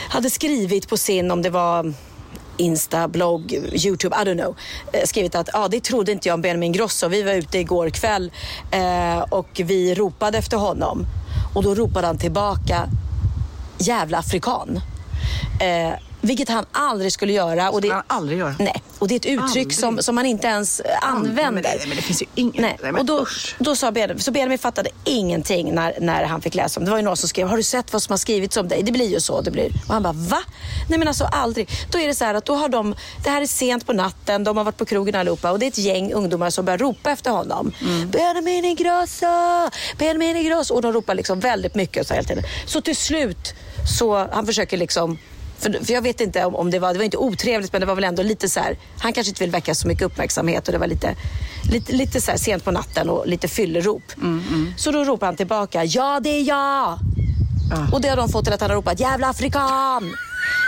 [0.09, 1.93] hade skrivit på sin, om det var
[2.57, 3.53] Insta, blogg,
[3.86, 4.55] Youtube, I don't know.
[4.93, 7.07] Eh, skrivit att ah, det trodde inte jag om Benjamin Grosso.
[7.07, 8.32] Vi var ute igår kväll
[8.71, 11.05] eh, och vi ropade efter honom.
[11.53, 12.89] Och då ropade han tillbaka
[13.78, 14.82] jävla afrikan.
[15.59, 15.93] Eh,
[16.26, 17.69] vilket han aldrig skulle göra.
[17.69, 18.55] Och det, han aldrig göra?
[18.59, 19.73] Nej, och det är ett uttryck Aldrig.
[19.76, 21.51] som, som man inte ens eh, använder.
[21.51, 22.78] men det- men det finns ju inget- Nej.
[22.84, 23.26] nej, men och då,
[23.59, 26.91] då sa Benjamin, så Benjamin fattade ingenting när, när han fick läsa om det.
[26.91, 28.84] var ju någon som skrev, har du sett vad som har skrivits om dig?
[28.84, 29.41] Det blir ju så.
[29.41, 29.71] Det blir.
[29.88, 30.39] Och han bara, va?
[30.89, 31.69] Nej men alltså aldrig.
[31.91, 34.43] Då är det så här att då har de, det här är sent på natten,
[34.43, 37.11] de har varit på krogen allihopa och det är ett gäng ungdomar som börjar ropa
[37.11, 37.71] efter honom.
[37.82, 38.09] Mm.
[38.11, 39.26] Benjamin Ingrosso!
[39.97, 40.73] Benjamin Ingrosso!
[40.73, 42.43] Och de ropar liksom väldigt mycket så hela tiden.
[42.65, 43.53] Så till slut
[43.99, 45.17] så, han försöker liksom
[45.66, 47.88] för, för jag vet inte om, om det var, det var inte otrevligt men det
[47.88, 50.72] var väl ändå lite så här, han kanske inte vill väcka så mycket uppmärksamhet och
[50.72, 51.16] det var lite,
[51.72, 54.03] lite, lite så här sent på natten och lite fyllerop.
[54.78, 56.99] Så då ropar han tillbaka, ja det är jag!
[57.93, 60.16] Och det har de fått till att han har ropat, jävla afrikan!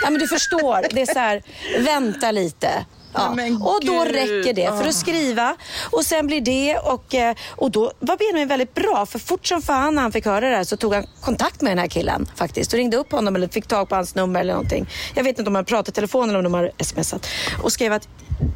[0.03, 1.41] Ja men du förstår, det är så här,
[1.79, 2.85] vänta lite.
[3.18, 3.34] Ja.
[3.36, 4.11] Men Och då gud.
[4.15, 4.89] räcker det för Ah.
[4.89, 5.55] att skriva
[5.91, 9.61] och sen blir det och, eh, och då var Benjamin väldigt bra för fort som
[9.61, 12.30] fan när han fick höra det här så tog han kontakt med den här killen
[12.36, 14.89] faktiskt och ringde upp honom eller fick tag på hans nummer eller någonting.
[15.15, 17.28] Jag vet inte om de har pratat i telefon eller om de har smsat
[17.63, 18.07] och skrev att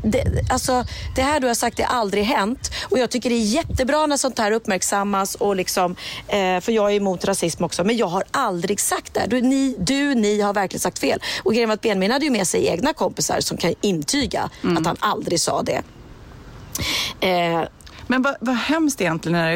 [0.04, 0.84] det, alltså,
[1.16, 4.06] det här du har sagt det har aldrig hänt och jag tycker det är jättebra
[4.06, 5.96] när sånt här uppmärksammas och liksom,
[6.28, 9.28] eh, för jag är emot rasism också men jag har aldrig sagt det här.
[9.28, 11.20] Du, ni, du, ni har verkligen sagt fel.
[11.44, 14.86] Och grejen var att Benjamin hade ju med sig egna kompisar som kan intyga att
[14.86, 15.82] han aldrig sa det.
[17.20, 17.62] Eh,
[18.12, 19.52] men vad, vad hemskt egentligen när,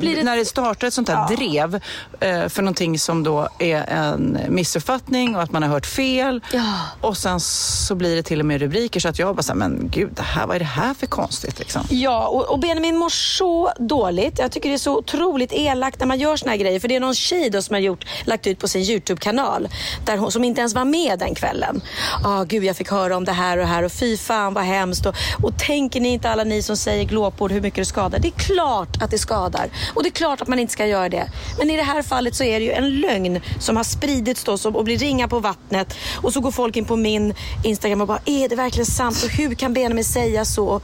[0.00, 1.74] det- när det startar ett sånt här drev
[2.20, 6.40] eh, för någonting som då är en missuppfattning och att man har hört fel.
[6.52, 6.74] Ja.
[7.00, 9.58] Och sen så blir det till och med rubriker så att jag bara så här,
[9.58, 11.82] men gud, det här, vad är det här för konstigt liksom?
[11.90, 14.38] Ja, och, och Benjamin mår så dåligt.
[14.38, 16.80] Jag tycker det är så otroligt elakt när man gör såna här grejer.
[16.80, 19.68] För det är någon tjej då som har gjort, lagt ut på sin YouTube-kanal
[20.04, 21.80] där hon, som inte ens var med den kvällen.
[22.24, 25.06] Ja, gud jag fick höra om det här och här och fy fan vad hemskt.
[25.06, 28.18] Och, och tänker ni inte alla ni som säger glåpord hur mycket det skadar?
[28.18, 29.70] Det är klart att det skadar.
[29.94, 31.26] Och det är klart att man inte ska göra det.
[31.58, 34.58] Men i det här fallet så är det ju en lögn som har spridits då
[34.70, 35.94] och blir ringa på vattnet.
[36.22, 39.22] Och så går folk in på min Instagram och bara, är det verkligen sant?
[39.24, 40.80] Och hur kan Benjamin säga så?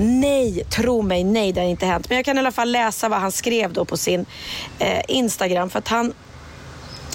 [0.00, 2.08] Nej, tro mig, nej det har inte hänt.
[2.08, 4.26] Men jag kan i alla fall läsa vad han skrev då på sin
[4.78, 5.70] eh, Instagram.
[5.70, 6.12] För att han,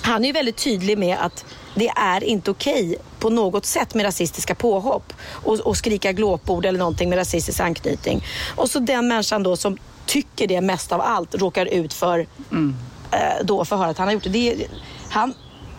[0.01, 1.45] han är ju väldigt tydlig med att
[1.75, 6.79] det är inte okej på något sätt med rasistiska påhopp och, och skrika glåpord eller
[6.79, 8.23] någonting med rasistisk anknytning.
[8.55, 13.17] Och så den människan då som tycker det mest av allt råkar ut för eh,
[13.43, 14.29] då för att höra att han har gjort det.
[14.29, 14.67] det är-
[15.09, 15.33] han,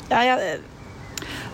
[0.08, 0.40] ja, jag,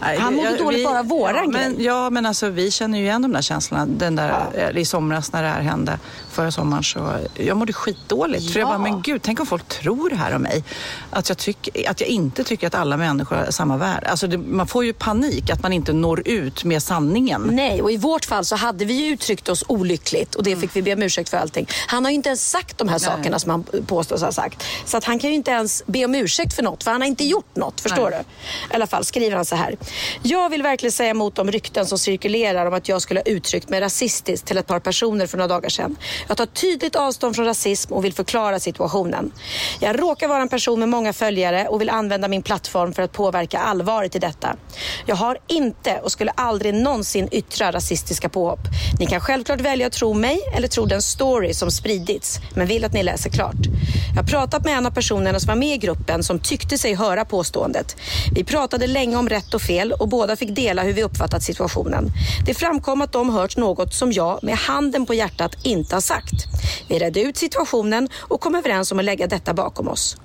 [0.00, 1.84] Han mådde dåligt bara av våran ja, men, grej.
[1.86, 3.86] Ja, men alltså vi känner ju igen de där känslorna.
[3.86, 5.98] Den där, eh, I somras när det här hände,
[6.30, 8.52] förra sommaren, så jag mådde skitdåligt.
[8.52, 10.64] För jag bara, men gud, tänk om folk tror det här om mig.
[11.10, 14.08] Att jag, tyck, att jag inte tycker att alla människor har samma värde.
[14.08, 17.42] Alltså det, man får ju panik att man inte når ut med sanningen.
[17.52, 20.76] Nej, och i vårt fall så hade vi ju uttryckt oss olyckligt och det fick
[20.76, 21.66] vi be om ursäkt för allting.
[21.86, 24.64] Han har ju inte ens sagt de här sakerna som han påstås ha sagt.
[24.84, 27.08] Så att han kan ju inte ens be om ursäkt för något, för han har
[27.08, 27.80] inte gjort något.
[27.80, 28.24] Förstår Nej.
[28.24, 28.72] du?
[28.72, 29.76] I alla fall skriver han så här.
[30.22, 33.68] Jag vill verkligen säga emot de rykten som cirkulerar om att jag skulle ha uttryckt
[33.68, 35.96] mig rasistiskt till ett par personer för några dagar sedan.
[36.28, 39.32] Jag tar tydligt avstånd från rasism och vill förklara situationen.
[39.80, 43.12] Jag råkar vara en person med många följare och vill använda min plattform för att
[43.12, 44.56] påverka allvaret i detta.
[45.06, 48.60] Jag har inte och skulle aldrig någonsin yttra rasistiska påhopp.
[48.98, 52.84] Ni kan självklart välja att tro mig eller tro den story som spridits, men vill
[52.84, 53.56] att ni läser klart.
[54.14, 56.94] Jag har pratat med en av personerna som var med i gruppen som tyckte sig
[56.94, 57.96] höra påståendet.
[58.34, 62.10] Vi pratade länge om rätt och fel och båda fick dela hur vi uppfattat situationen.
[62.46, 66.34] Det framkom att de hört något som jag med handen på hjärtat inte har sagt.
[66.88, 70.16] Vi redde ut situationen och kom överens om att lägga detta bakom oss.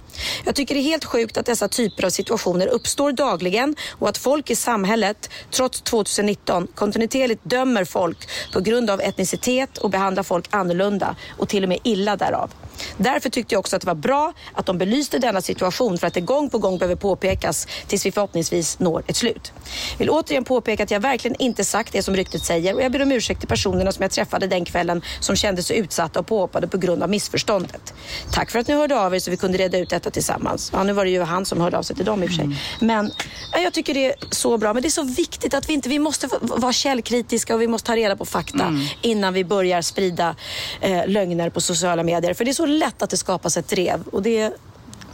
[0.46, 4.18] Jag tycker det är helt sjukt att dessa typer av situationer uppstår dagligen och att
[4.18, 8.18] folk i samhället, trots 2019, kontinuerligt dömer folk
[8.54, 12.52] på grund av etnicitet och behandlar folk annorlunda och till och med illa därav.
[12.98, 16.14] Därför tyckte jag också att det var bra att de belyste denna situation för att
[16.14, 19.54] det gång på gång behöver påpekas tills vi förhoppningsvis når ett slut.
[19.98, 23.02] Vill återigen påpeka att jag verkligen inte sagt det som ryktet säger och jag ber
[23.02, 26.68] om ursäkt till personerna som jag träffade den kvällen som kände sig utsatta och påhoppade
[26.68, 27.94] på grund av missförståndet.
[28.32, 30.72] Tack för att ni hörde av er så vi kunde reda ut detta tillsammans.
[30.74, 32.36] Ja, nu var det ju han som hörde av sig till dem i och för
[32.36, 32.58] sig.
[32.80, 33.12] Men
[33.52, 34.74] ja, jag tycker det är så bra.
[34.74, 37.88] Men det är så viktigt att vi inte, vi måste vara källkritiska och vi måste
[37.88, 40.36] ta reda på fakta innan vi börjar sprida
[40.82, 42.34] eh, lögner på sociala medier.
[42.34, 44.54] För det är så lätt att det skapas ett drev och det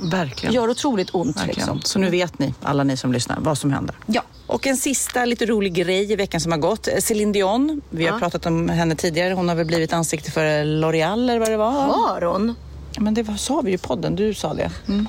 [0.01, 0.55] Verkligen.
[0.55, 1.45] gör otroligt ont.
[1.47, 1.82] Liksom.
[1.82, 3.95] Så nu vet ni, alla ni som lyssnar, vad som händer.
[4.05, 4.22] Ja.
[4.47, 6.88] Och en sista lite rolig grej i veckan som har gått.
[6.99, 8.20] Céline Dion, vi har Ja.
[8.20, 9.34] pratat om henne tidigare.
[9.34, 11.72] Hon har väl blivit ansikte för L'Oreal eller vad det var.
[11.72, 12.55] Har hon?
[12.99, 14.72] Men det var, sa vi ju i podden, du sa det.
[14.88, 15.07] Mm.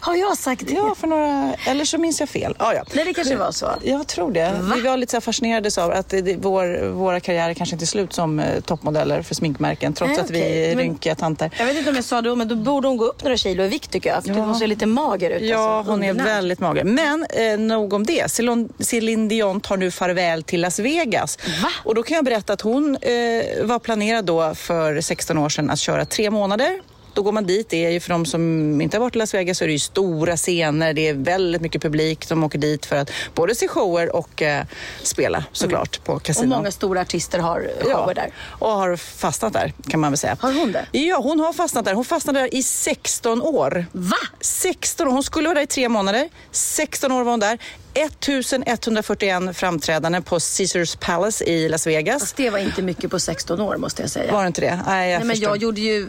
[0.00, 0.72] Har jag sagt det?
[0.74, 1.54] Ja, för några...
[1.66, 2.56] Eller så minns jag fel.
[2.58, 2.84] Ja, ja.
[2.94, 3.70] Nej, det kanske var så.
[3.82, 4.60] Jag tror det.
[4.74, 8.12] Vi var lite så fascinerade av att det, vår, våra karriärer kanske inte är slut
[8.12, 11.50] som eh, toppmodeller för sminkmärken trots Nej, att vi är Men- rynkiga tanter.
[11.58, 13.62] Jag vet inte om jag sa det, men då borde hon gå upp några kilo
[13.64, 14.24] i vikt tycker jag.
[14.24, 14.36] För Ja.
[14.44, 15.42] hon ser lite mager ut.
[15.42, 15.92] Ja, alltså.
[15.92, 16.84] hon är väldigt mager.
[16.84, 18.30] Men eh, nog om det.
[18.78, 21.38] Céline Dion tar nu farväl till Las Vegas.
[21.62, 21.68] Va?
[21.84, 25.70] Och då kan jag berätta att hon eh, var planerad då för 16 år sedan
[25.70, 26.80] att köra tre månader.
[27.14, 27.68] Då går man dit.
[27.70, 29.72] Det är ju för de som inte har varit i Las Vegas så är det
[29.72, 30.92] ju stora scener.
[30.94, 34.64] Det är väldigt mycket publik som åker dit för att både se shower och eh,
[35.02, 36.48] spela såklart på Och kasinon.
[36.48, 38.32] många stora artister har shower där.
[38.58, 40.36] och har fastnat där kan man väl säga.
[40.40, 40.86] Har hon det?
[40.98, 41.94] Ja, hon har fastnat där.
[41.94, 43.86] Hon fastnade där i 16 år.
[43.92, 44.16] Va?
[44.40, 45.12] 16 år.
[45.12, 46.28] Hon skulle vara där i tre månader.
[46.50, 47.58] 16 år var hon där.
[47.94, 52.22] 1141 framträdanden på Caesars Palace i Las Vegas.
[52.22, 54.32] Fast det var inte mycket på 16 år måste jag säga.
[54.32, 54.80] Var det inte det?
[54.86, 56.08] Nej, jag Nej, men jag gjorde ju,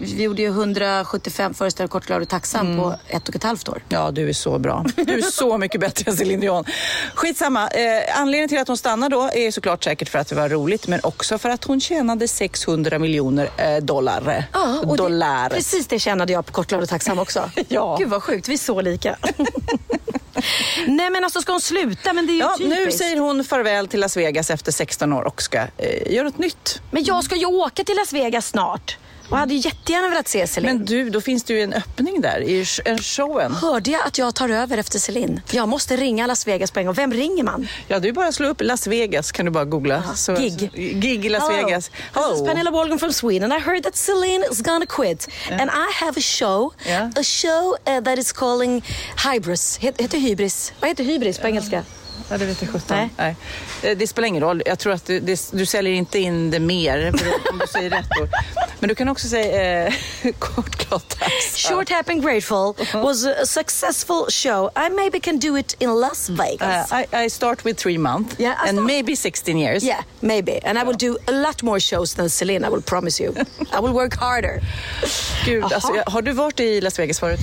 [0.00, 2.78] vi gjorde ju 175 föreställningar Kort, glad och tacksam Mm.
[2.78, 3.82] på ett och ett halvt år.
[3.88, 4.84] Ja, du är så bra.
[4.96, 6.64] Du är så mycket bättre än Céline Dion.
[7.14, 7.68] Skitsamma.
[7.68, 10.86] Eh, anledningen till att hon stannar då är såklart säkert för att det var roligt,
[10.86, 14.44] men också för att hon tjänade 600 miljoner eh, dollar.
[14.52, 15.48] Ja, och dollar.
[15.48, 17.50] Det, precis det kände jag på Kort, glad och tacksam också.
[17.68, 17.96] Ja.
[17.98, 19.16] Gud vad sjukt, vi är så lika.
[20.86, 22.12] Nej men alltså ska hon sluta?
[22.12, 22.98] Men det är ju Ja, nu typiskt.
[22.98, 26.80] säger hon farväl till Las Vegas efter 16 år och ska eh, göra något nytt.
[26.90, 28.96] Men jag ska ju åka till Las Vegas snart.
[29.30, 30.76] Och hade jättegärna velat se Celine.
[30.76, 33.52] Men du, då finns det ju en öppning där i sh- en showen.
[33.54, 35.40] Hörde jag att jag tar över efter Celine?
[35.50, 36.94] Jag måste ringa Las Vegas på en gång.
[36.94, 37.68] Vem ringer man?
[37.88, 40.02] Ja, du bara slå upp Las Vegas kan du bara googla.
[40.14, 40.70] Så, Gig.
[41.02, 41.66] Gig i Las Hello.
[41.66, 41.88] Vegas.
[41.88, 43.52] This is Pernilla Wahlgren from Sweden.
[43.52, 45.28] I heard that Celine is gonna quit.
[45.50, 46.72] And I have a show.
[46.86, 47.10] Yeah.
[47.16, 48.82] A show uh, that is calling
[49.32, 49.78] Hybris.
[49.80, 50.72] Het, heter hybris.
[50.80, 51.84] Vad heter hybris på engelska?
[52.30, 52.96] Ja, det vet jag sjutton.
[52.96, 53.10] Nej.
[53.16, 53.36] Nej.
[53.82, 54.62] Eh, Det spelar ingen roll.
[54.66, 57.12] Jag tror att du, det, du säljer inte in det mer
[57.50, 58.28] om du säger rätt ord.
[58.80, 59.92] Men du kan också säga eh,
[60.38, 61.14] kort klart
[61.56, 64.70] Short Happen Grateful was a successful show.
[64.76, 66.92] I maybe can do it in Las Vegas.
[66.92, 69.82] Uh, I, I start with three months Yeah, and maybe 16 years.
[69.84, 70.60] Yeah, maybe.
[70.64, 73.34] And I will do a lot more shows than Celine, I will promise you.
[73.72, 74.60] I will work harder.
[75.44, 77.40] Gud, alltså, har du varit i Las Vegas förut?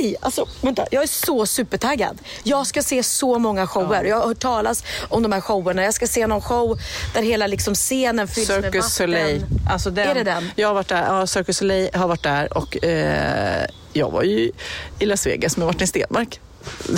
[0.00, 0.86] Nej, alltså vänta.
[0.90, 2.18] Jag är så supertaggad.
[2.42, 4.04] Jag ska se så många shower.
[4.04, 5.82] Jag har hört talas om de här showerna.
[5.82, 6.78] Jag ska se någon show
[7.14, 8.72] där hela liksom scenen fylls med vatten.
[8.72, 9.46] Circus Soleil.
[9.70, 10.50] Alltså den, Är det den?
[10.56, 11.02] Jag har varit där.
[11.06, 14.50] Ja, Circus Soleil har varit där och eh, jag var ju
[14.98, 16.40] i Las Vegas med Martin Stenmark.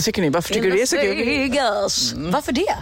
[0.03, 1.16] Tycker ni, varför tycker du det är så kul?
[1.16, 2.14] Vegas.
[2.16, 2.75] Varför det?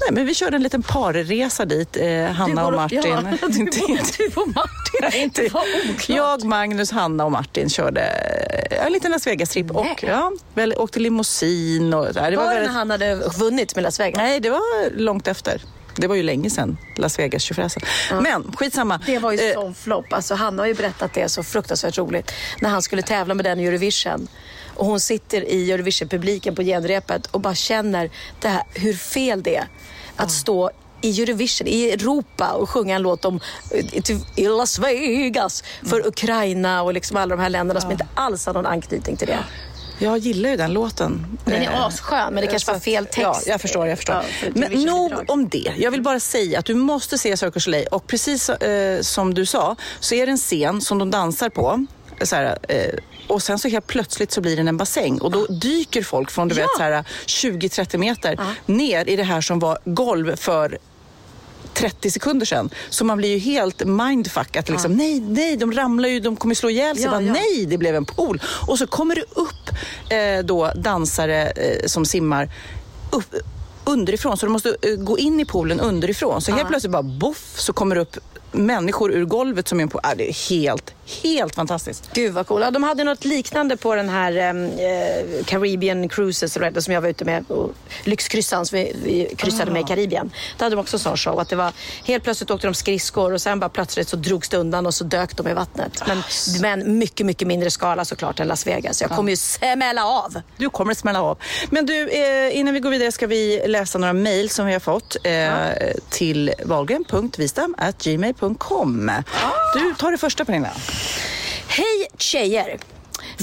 [0.00, 3.02] Nej, men vi körde en liten parresa dit, eh, Hanna och Martin.
[3.04, 3.64] Ja, du,
[4.18, 5.00] du och Martin.
[5.00, 5.50] Nej, inte.
[6.08, 8.00] Jag, Magnus, Hanna och Martin körde
[8.70, 11.94] eh, en liten Las Vegas-tripp och ja, väl, åkte limousin.
[11.94, 12.30] Och, så här.
[12.30, 14.18] det Var var det när han hade vunnit med Las Vegas?
[14.18, 15.62] Nej, det var långt efter.
[15.96, 17.68] Det var ju länge sedan, Las Vegas 25
[18.22, 19.00] Men skitsamma.
[19.06, 20.12] Det var ju Eh, sån flopp.
[20.12, 22.32] Alltså, han har ju berättat det så fruktansvärt roligt.
[22.60, 24.28] När han skulle tävla med den i Eurovision.
[24.78, 28.10] Och hon sitter i Eurovision-publiken på genrepet och bara känner
[28.40, 29.68] det här, hur fel det är
[30.16, 30.70] att stå
[31.00, 36.82] i Eurovision, i Europa och sjunga en låt om eh, i Las Vegas för Ukraina
[36.82, 39.38] och liksom alla de här länderna som inte alls har någon anknytning till det.
[40.00, 41.38] Jag gillar ju den låten.
[41.44, 43.20] Den är Eh, asskön, men det kanske var fel text.
[43.22, 43.86] Ja, jag förstår.
[43.86, 44.14] Jag förstår.
[44.14, 45.72] Ja, för men nog om det.
[45.76, 49.46] Jag vill bara säga att du måste se Circus Soleil och precis eh, som du
[49.46, 51.86] sa så är det en scen som de dansar på.
[52.22, 52.94] Så här, eh,
[53.26, 56.48] och sen så helt plötsligt så blir den en bassäng och då dyker folk från
[56.48, 60.78] du vet, så här, 20-30 meter ner i det här som var golv för
[61.74, 62.70] 30 sekunder sedan.
[62.90, 64.56] Så man blir ju helt mindfuck.
[64.56, 67.04] Att liksom, nej, nej, de ramlar ju, de kommer slå ihjäl sig.
[67.04, 67.32] Ja, Bara, ja.
[67.32, 68.42] Nej, det blev en pool.
[68.66, 69.68] Och så kommer det upp
[70.10, 72.50] eh, då dansare eh, som simmar
[73.10, 73.34] upp,
[73.84, 74.36] underifrån.
[74.36, 76.40] Så de måste eh, gå in i poolen underifrån.
[76.40, 78.16] Så helt plötsligt bara boff så kommer det upp
[78.52, 80.00] människor ur golvet som är på...
[80.02, 82.10] Ah, det är helt, helt fantastiskt.
[82.12, 82.64] Gud vad coolt.
[82.64, 84.52] Ja, de hade något liknande på den här eh,
[85.44, 87.50] Caribbean Cruises eller som jag var ute med.
[87.50, 87.70] Och
[88.04, 90.30] Lyxkryssan som vi, vi kryssade med i Karibien.
[90.56, 91.40] Där hade de också en sån show.
[91.40, 91.72] Att det var,
[92.04, 95.04] helt plötsligt åkte de skridskor och sen bara plötsligt så drogs det undan och så
[95.04, 96.02] dök de i vattnet.
[96.06, 96.22] Men,
[96.60, 99.02] men mycket, mycket mindre skala såklart än Las Vegas.
[99.02, 100.40] Jag kommer ju smälla av.
[100.56, 101.38] Du kommer att smälla av.
[101.70, 104.80] Men du, eh, innan vi går vidare ska vi läsa några mejl som vi har
[104.80, 105.58] fått eh,
[106.10, 109.10] till wahlgren.vistam.gmail.com.
[109.74, 110.70] Du tar det första Pernilla.
[111.68, 112.78] Hej tjejer!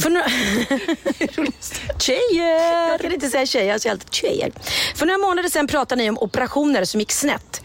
[0.01, 0.27] För några...
[1.99, 2.89] Tjejer!
[2.91, 4.51] Jag kan inte säga tjejer, jag säger alltid tjejer.
[4.95, 7.61] För några månader sedan pratade ni om operationer som gick snett.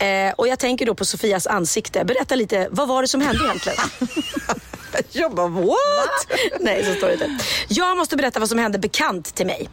[0.00, 2.04] Eh, och jag tänker då på Sofias ansikte.
[2.04, 3.78] Berätta lite, vad var det som hände egentligen?
[5.12, 6.40] Jag bara, what?
[6.60, 7.44] Nej, så står det inte.
[7.68, 9.68] Jag måste berätta vad som hände bekant till mig.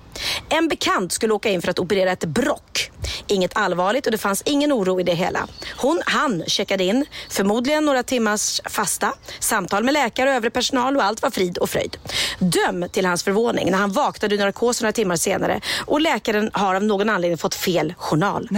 [0.50, 2.92] En bekant skulle åka in för att operera ett brock.
[3.28, 5.48] Inget allvarligt och det fanns ingen oro i det hela.
[5.78, 11.04] Hon, han checkade in, förmodligen några timmars fasta, samtal med läkare och övrig personal och
[11.04, 11.98] allt var frid och fröjd.
[12.40, 16.76] Döm till hans förvåning när han vaknade ur narkos några timmar senare och läkaren har
[16.76, 18.50] av någon anledning fått fel journal.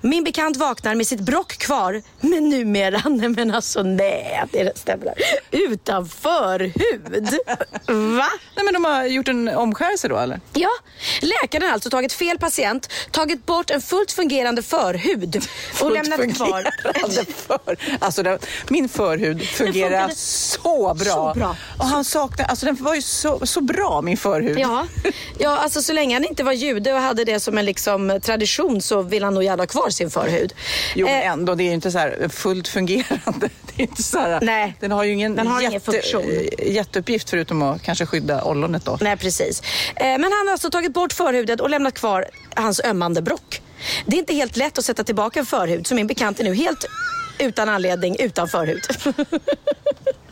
[0.00, 5.14] Min bekant vaknar med sitt brock kvar, men numera, nej men alltså nej, det stämmer.
[5.50, 7.38] Utan förhud.
[8.18, 8.28] Va?
[8.56, 10.40] Nej, men de har gjort en omskärelse då eller?
[10.52, 10.70] Ja,
[11.20, 15.44] läkaren har alltså tagit fel patient, tagit bort en fullt fungerande förhud
[15.80, 16.70] och lämnat kvar...
[17.46, 17.76] För.
[17.98, 21.04] Alltså, det, min förhud fungerar så bra.
[21.04, 21.56] så bra.
[21.78, 24.58] Och han saknar, alltså den var ju så, så bra min förhud.
[24.58, 24.86] Ja,
[25.38, 28.82] ja, alltså så länge han inte var jude och hade det som en liksom, tradition
[28.82, 30.54] så vill han nog gärna ha kvar sin förhud.
[30.94, 33.48] Jo men Eh, ändå, det är ju inte så här fullt fungerande.
[33.76, 34.74] Det är inte så här, Nej.
[34.80, 36.24] Den har ju ingen, Den har ingen funktion.
[36.66, 38.98] jätteuppgift förutom att kanske skydda ollonet då.
[39.00, 39.62] Nej, precis.
[39.96, 42.24] Eh, Men han har alltså tagit bort förhudet och lämnat kvar
[42.54, 43.62] hans ömmande brock.
[44.06, 46.54] Det är inte helt lätt att sätta tillbaka en förhud, så min bekant är nu
[46.54, 46.84] helt
[47.38, 48.82] utan anledning utan förhud.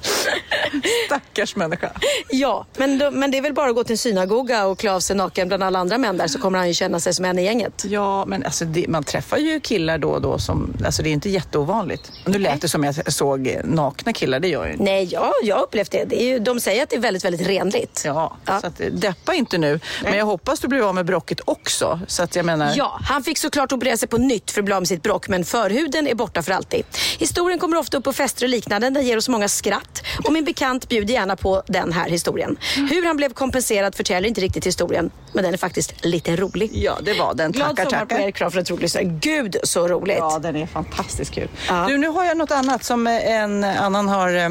[1.07, 1.93] Stackars människa.
[2.31, 4.93] Ja, men, då, men det är väl bara att gå till en synagoga och klä
[4.93, 7.25] av sig naken bland alla andra män där så kommer han ju känna sig som
[7.25, 7.85] en i gänget.
[7.85, 11.13] Ja, men alltså det, man träffar ju killar då och då som, alltså det är
[11.13, 12.13] inte jätteovanligt.
[12.25, 14.85] Nu lät det som jag såg nakna killar, det gör jag ju inte.
[14.85, 16.05] Nej, ja, jag har upplevt det.
[16.05, 18.03] det är ju, de säger att det är väldigt, väldigt renligt.
[18.05, 19.81] Ja, så att, deppa inte nu.
[20.03, 22.01] Men jag hoppas du blir av med brocket också.
[22.07, 22.73] Så att jag menar...
[22.77, 25.29] Ja, han fick såklart operera sig på nytt för att bli av med sitt brock,
[25.29, 26.85] men förhuden är borta för alltid.
[27.19, 28.91] Historien kommer ofta upp på fester och liknande.
[28.91, 29.96] Den ger oss många skratt.
[30.25, 32.57] Och min bekant bjuder gärna på den här historien.
[32.91, 36.71] Hur han blev kompenserad förtäljer inte riktigt historien, men den är faktiskt lite rolig.
[36.75, 37.53] Ja, det var den.
[37.53, 39.19] Glad Tackar, sommar på er, Kram för ett roligt historia.
[39.21, 40.17] Gud så roligt.
[40.19, 41.49] Ja, den är fantastiskt kul.
[41.89, 44.49] Du, nu har jag något annat som en annan har eh,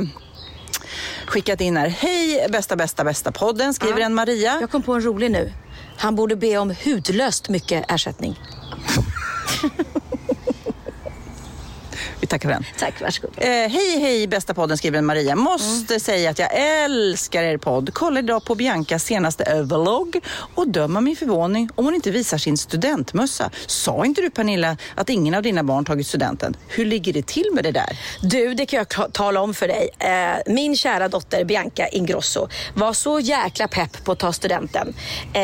[1.27, 1.87] skickat in här.
[1.87, 4.57] Hej bästa, bästa, bästa podden, skriver en Maria.
[4.61, 5.51] Jag kom på en rolig nu.
[5.97, 8.39] Han borde be om hudlöst mycket ersättning.
[12.25, 12.65] Vi tackar för den.
[12.79, 13.31] Tack, varsågod.
[13.37, 15.35] Eh, hej, hej bästa podden, skriver Maria.
[15.35, 15.99] Måste Mm.
[15.99, 16.49] säga att jag
[16.83, 17.89] älskar er podd.
[17.93, 20.19] Kolla idag på Biancas senaste vlogg
[20.55, 23.51] och döm av min förvåning om hon inte visar sin studentmössa.
[23.67, 26.57] Sa inte du Pernilla att ingen av dina barn tagit studenten?
[26.67, 27.99] Hur ligger det till med det där?
[28.21, 29.89] Du, det kan jag tala om för dig.
[29.99, 34.93] Eh, min kära dotter Bianca Ingrosso var så jäkla pepp på att ta studenten.
[35.33, 35.41] Eh,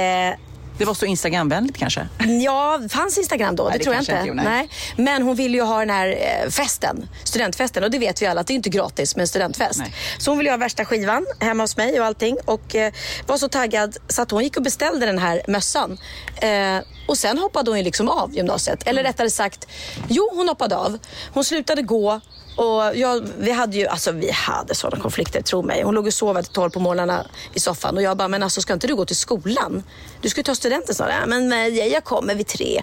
[0.82, 2.08] Det var så Instagramvänligt kanske?
[2.44, 3.64] Ja, fanns Instagram då?
[3.64, 4.12] Nej, det, det tror jag inte.
[4.12, 4.70] inte gjorde, nej.
[4.98, 7.84] Men hon ville ju ha den här eh, festen, studentfesten.
[7.84, 9.82] Och det vet vi alla att det är inte gratis med en studentfest.
[10.18, 12.38] Så hon ville ju ha värsta skivan hemma hos mig och allting.
[12.45, 12.94] Och eh,
[13.28, 15.98] var så taggad så att hon gick och beställde den här mössan.
[16.36, 16.78] Eh,
[17.08, 18.88] och sen hoppade hon ju liksom av gymnasiet.
[18.88, 19.68] Eller rättare sagt,
[20.08, 20.98] jo hon hoppade av.
[21.34, 22.22] Hon slutade gå.
[22.56, 25.84] Och jag, vi hade ju, alltså vi hade sådana konflikter, tro mig.
[25.84, 28.61] Hon låg och sov till tolv på morgnarna i soffan och jag bara, men alltså
[28.61, 29.84] ska inte du gå till skolan?
[30.22, 31.10] Du ska ju ta studenten snart.
[31.22, 32.82] Ja, men nej, jag kommer vid tre.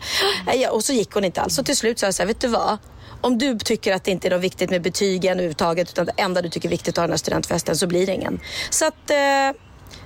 [0.55, 1.55] Ja, och så gick hon inte alls.
[1.55, 2.78] Så till slut sa jag så här, vet du vad?
[3.20, 6.43] Om du tycker att det inte är något viktigt med betygen överhuvudtaget utan det enda
[6.43, 8.40] du tycker är viktigt att ha den här studentfesten så blir det ingen.
[8.70, 9.61] Så att, eh,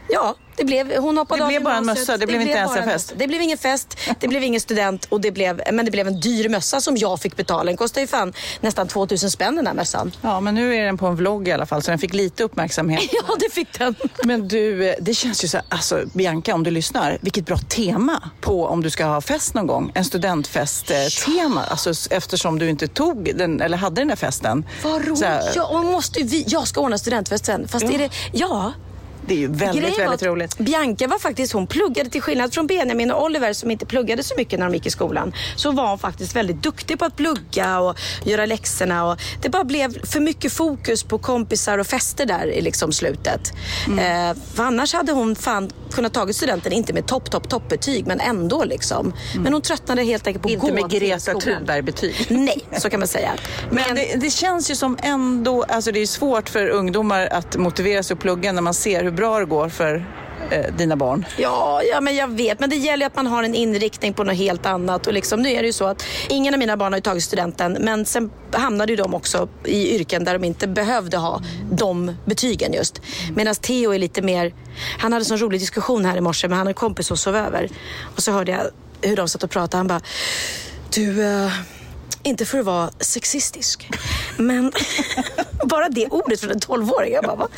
[0.09, 2.77] ja, det blev, hon hoppade Det av blev bara en mössa, det blev inte ens
[2.77, 3.13] en fest.
[3.17, 6.21] Det blev ingen fest, det blev ingen student och det blev, men det blev en
[6.21, 7.65] dyr mössa som jag fick betala.
[7.65, 10.13] Den kostade ju fan nästan 2000 spänn den här mössan.
[10.21, 12.45] Ja, men nu är den på en vlogg i alla fall så den fick lite
[12.45, 13.01] uppmärksamhet.
[13.29, 13.95] Ja, det fick den.
[14.25, 18.31] Men du, det känns ju så här, alltså Bianca om du lyssnar, vilket bra tema
[18.41, 19.93] på om du ska ha fest någon gång.
[19.95, 24.65] En studentfest-tema, alltså eftersom du inte tog den, eller hade den här festen.
[24.83, 25.25] Vad roligt.
[25.55, 27.69] Ja, måste vi, jag ska ordna studentfest sen.
[27.69, 27.93] Fast Ja.
[27.93, 28.73] är det, ja.
[29.27, 30.59] Det är ju väldigt, Grejen väldigt roligt.
[30.59, 34.35] Bianca var faktiskt, hon pluggade till skillnad från Benjamin och Oliver som inte pluggade så
[34.37, 35.35] mycket när de gick i skolan.
[35.57, 39.11] Så var hon faktiskt väldigt duktig på att plugga och göra läxorna.
[39.11, 43.53] Och det bara blev för mycket fokus på kompisar och fester där i liksom slutet.
[43.87, 44.31] Mm.
[44.31, 48.21] Eh, för annars hade hon fan kunnat tagit studenten, inte med topp, topp, toppbetyg, men
[48.21, 49.13] ändå liksom.
[49.37, 50.65] Men hon tröttnade helt enkelt på att Mm.
[50.65, 51.41] Inte gå med till Greta.
[51.41, 52.27] Thunberg-betyg.
[52.29, 53.33] Nej, så kan man säga.
[53.71, 58.03] Men det, det känns ju som ändå, alltså det är svårt för ungdomar att motivera
[58.03, 60.07] sig att plugga när man ser hur bra det går för
[60.51, 61.27] eh, dina barn.
[61.37, 62.61] Ja, ja, men jag vet.
[62.61, 65.07] Men det gäller ju att man har en inriktning på något helt annat.
[65.07, 67.25] Och liksom, nu är det ju så att ingen av mina barn har ju tagit
[67.25, 67.77] studenten.
[67.81, 72.73] Men sen hamnade ju de också i yrken där de inte behövde ha de betygen
[72.73, 73.01] just.
[73.37, 74.55] Medan Theo är lite mer...
[74.99, 77.17] Han hade en sån rolig diskussion här i morse med han och en kompis som
[77.17, 77.69] sov över.
[78.17, 78.61] Och så hörde jag
[79.09, 79.77] hur de satt och pratade.
[79.77, 80.01] Han bara...
[80.95, 81.23] Du...
[81.25, 81.53] eh,
[82.23, 83.89] inte för att vara sexistisk,
[84.37, 84.73] men
[85.65, 87.13] bara det ordet från en 12-åring.
[87.13, 87.49] Jag bara, va?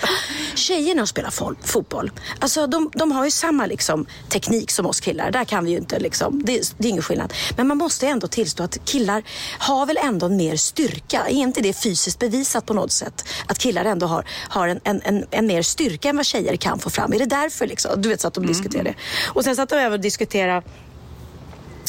[0.55, 2.10] Tjejerna spelar fol- fotboll.
[2.39, 5.31] Alltså, de, de har ju samma liksom, teknik som oss killar.
[5.31, 7.32] Där kan vi ju inte, liksom, det, det är ingen skillnad.
[7.56, 9.22] Men man måste ändå tillstå att killar
[9.59, 11.20] har väl ändå mer styrka.
[11.28, 13.24] Är inte det fysiskt bevisat på något sätt?
[13.47, 16.78] Att killar ändå har, har en, en, en, en mer styrka än vad tjejer kan
[16.78, 17.12] få fram.
[17.12, 17.66] Är det därför?
[17.66, 18.02] Liksom?
[18.02, 18.94] Du vet så att de diskuterar det.
[19.26, 20.62] Och sen satt de över och diskuterade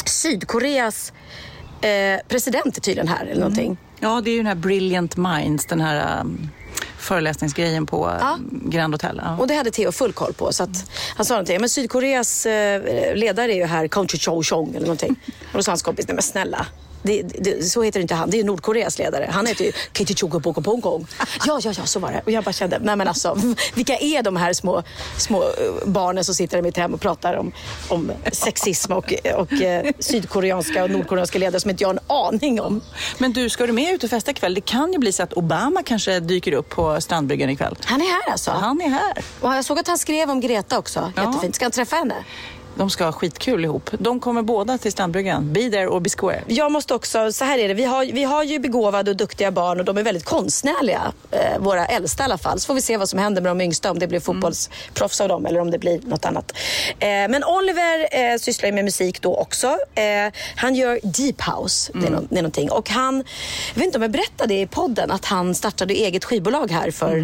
[0.04, 1.12] Sydkoreas
[1.80, 3.76] eh, president är tydligen här eller någonting.
[4.00, 6.50] Ja, det är ju den här Brilliant Minds, den här um,
[6.98, 9.20] föreläsningsgrejen på um, Grand Hotel.
[9.24, 9.36] Ja.
[9.36, 10.52] Och det hade Theo full koll på.
[10.52, 11.60] Så att han sa någonting.
[11.60, 15.16] Men Sydkoreas eh, ledare är ju här, Kong Cho Chong eller någonting.
[15.26, 16.66] Och då sa hans kompis, nej men snälla.
[17.02, 19.28] Det, det, så heter inte han, det är Nordkoreas ledare.
[19.32, 21.06] Han heter ju Kichichuka Boko Pong Kong.
[21.46, 22.22] Ja, ja, ja, så var det.
[22.24, 23.38] Och jag bara kände, nej men alltså,
[23.74, 24.82] vilka är de här små,
[25.18, 25.48] små eh,
[25.86, 27.52] barnen som sitter i mitt hem och pratar om,
[27.88, 32.60] om sexism och, och eh, sydkoreanska och nordkoreanska ledare som inte jag har en aning
[32.60, 32.80] om.
[33.18, 34.54] Men du, ska du med ut och festa ikväll?
[34.54, 37.76] Det kan ju bli så att Obama kanske dyker upp på strandbryggan ikväll.
[37.84, 38.50] Han är här alltså?
[38.50, 39.24] Han är här.
[39.40, 41.12] Och jag såg att han skrev om Greta också.
[41.16, 41.54] Jättefint.
[41.54, 42.14] Ska han träffa henne?
[42.76, 43.90] De ska ha skitkul ihop.
[43.98, 45.52] De kommer båda till Strandbryggan.
[45.52, 46.42] Be there or be square.
[46.46, 49.50] Jag måste också, så här är det, vi har, vi har ju begåvade och duktiga
[49.50, 51.12] barn och de är väldigt konstnärliga.
[51.30, 52.60] Eh, våra äldsta i alla fall.
[52.60, 55.28] Så får vi se vad som händer med de yngsta, om det blir fotbollsproffs av
[55.28, 56.52] dem eller om det blir något annat.
[56.98, 59.66] Eh, men Oliver eh, sysslar ju med musik då också.
[59.94, 62.70] Eh, han gör deep house, det, är no- det är någonting.
[62.70, 63.16] Och han,
[63.74, 67.16] jag vet inte om jag berättade i podden, att han startade eget skivbolag här för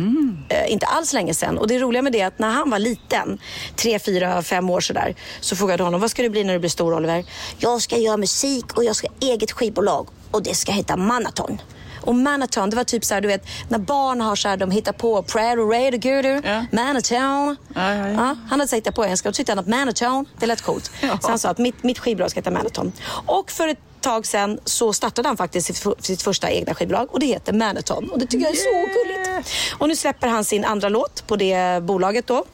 [0.49, 1.59] eh, inte alls länge sedan.
[1.59, 3.39] Och det roliga med det är att när han var liten,
[3.77, 6.59] tre, fyra, fem år sådär, så frågade jag honom, vad ska du bli när du
[6.59, 7.25] blir stor Oliver?
[7.59, 11.61] Jag ska göra musik och jag ska ha eget skivbolag och det ska heta Manaton.
[12.01, 14.71] Och Manaton, det var typ så här, du vet, när barn har så här, de
[14.71, 16.43] hittar på prayer och raid och gudu,
[16.73, 17.57] Manaton.
[17.75, 18.37] Ja, ja, ja.
[18.49, 20.91] han hade det på engelska och tyckte han att Manaton, det lät coolt.
[21.21, 22.93] Så han sa att mitt, mitt skivbolag ska heta Manaton.
[23.27, 27.21] Och för ett tag sedan så startade han faktiskt sitt, sitt första egna skivbolag och
[27.21, 28.11] det heter Manaton.
[28.11, 29.51] Och det tycker jag är så gulligt.
[29.79, 32.45] Och nu släpper han sin andra låt på det bolaget då.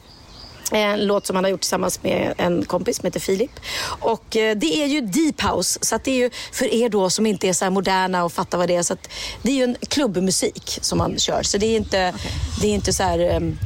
[0.71, 3.51] En låt som han har gjort tillsammans med en kompis som heter Filip.
[3.99, 5.79] Och eh, det är ju deep house.
[5.81, 8.67] Så det är ju för er då som inte är så moderna och fattar vad
[8.67, 8.83] det är.
[8.83, 8.95] Så
[9.41, 11.43] det är ju en klubbmusik som man kör.
[11.43, 12.13] Så det är inte,
[12.61, 13.57] det är inte så här um,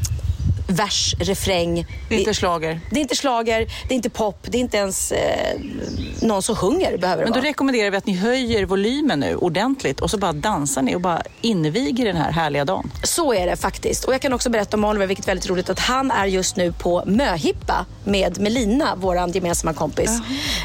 [0.67, 1.85] vers, refräng.
[2.09, 2.79] Det är inte slager.
[2.89, 5.59] Det är inte slager, det är inte pop, det är inte ens eh,
[6.21, 7.49] någon som sjunger behöver det Men då vara.
[7.49, 11.21] rekommenderar vi att ni höjer volymen nu ordentligt och så bara dansar ni och bara
[11.41, 12.91] inviger den här härliga dagen.
[13.03, 14.03] Så är det faktiskt.
[14.03, 16.55] Och jag kan också berätta om Oliver, vilket är väldigt roligt, att han är just
[16.55, 20.11] nu på möhippa med Melina, vår gemensamma kompis.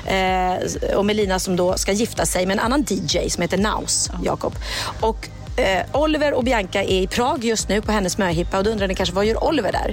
[0.07, 4.11] Eh, och Melina som då ska gifta sig med en annan DJ som heter Naus,
[4.25, 4.55] Jakob.
[5.01, 8.71] Och eh, Oliver och Bianca är i Prag just nu på hennes möhippa och då
[8.71, 9.93] undrar ni kanske, vad gör Oliver där?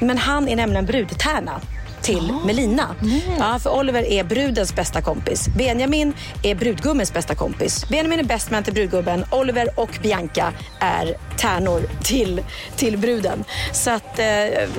[0.00, 1.60] Men han är nämligen brudtärna
[2.02, 2.94] till Melina.
[3.38, 5.48] Ja, för Oliver är brudens bästa kompis.
[5.48, 7.88] Benjamin är brudgummens bästa kompis.
[7.88, 9.24] Benjamin är bäst man till brudgubben.
[9.30, 12.42] Oliver och Bianca är tärnor till,
[12.76, 13.44] till bruden.
[13.72, 14.26] Så att eh,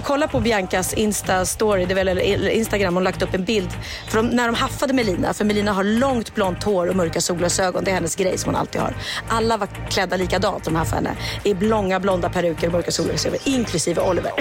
[0.03, 3.69] kolla på Biancas Insta-story, det väl, eller Instagram, hon har lagt upp en bild.
[4.07, 7.83] För de, när de haffade Melina, för Melina har långt blont hår och mörka solglasögon.
[7.83, 8.95] Det är hennes grej som hon alltid har.
[9.27, 11.15] Alla var klädda likadant, de haffade henne.
[11.43, 14.31] I långa blonda peruker och mörka solglasögon, inklusive Oliver.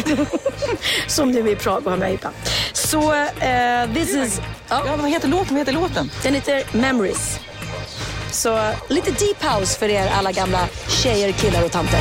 [1.07, 2.31] som nu är i Prag och har möhippa.
[2.73, 4.41] Så eh, this is...
[4.69, 4.83] Ja.
[4.97, 5.49] vad heter låten?
[5.49, 6.11] Vad heter låten?
[6.23, 7.39] Den heter Memories.
[8.31, 12.01] Så lite deep house för er alla gamla tjejer, killar och tanter.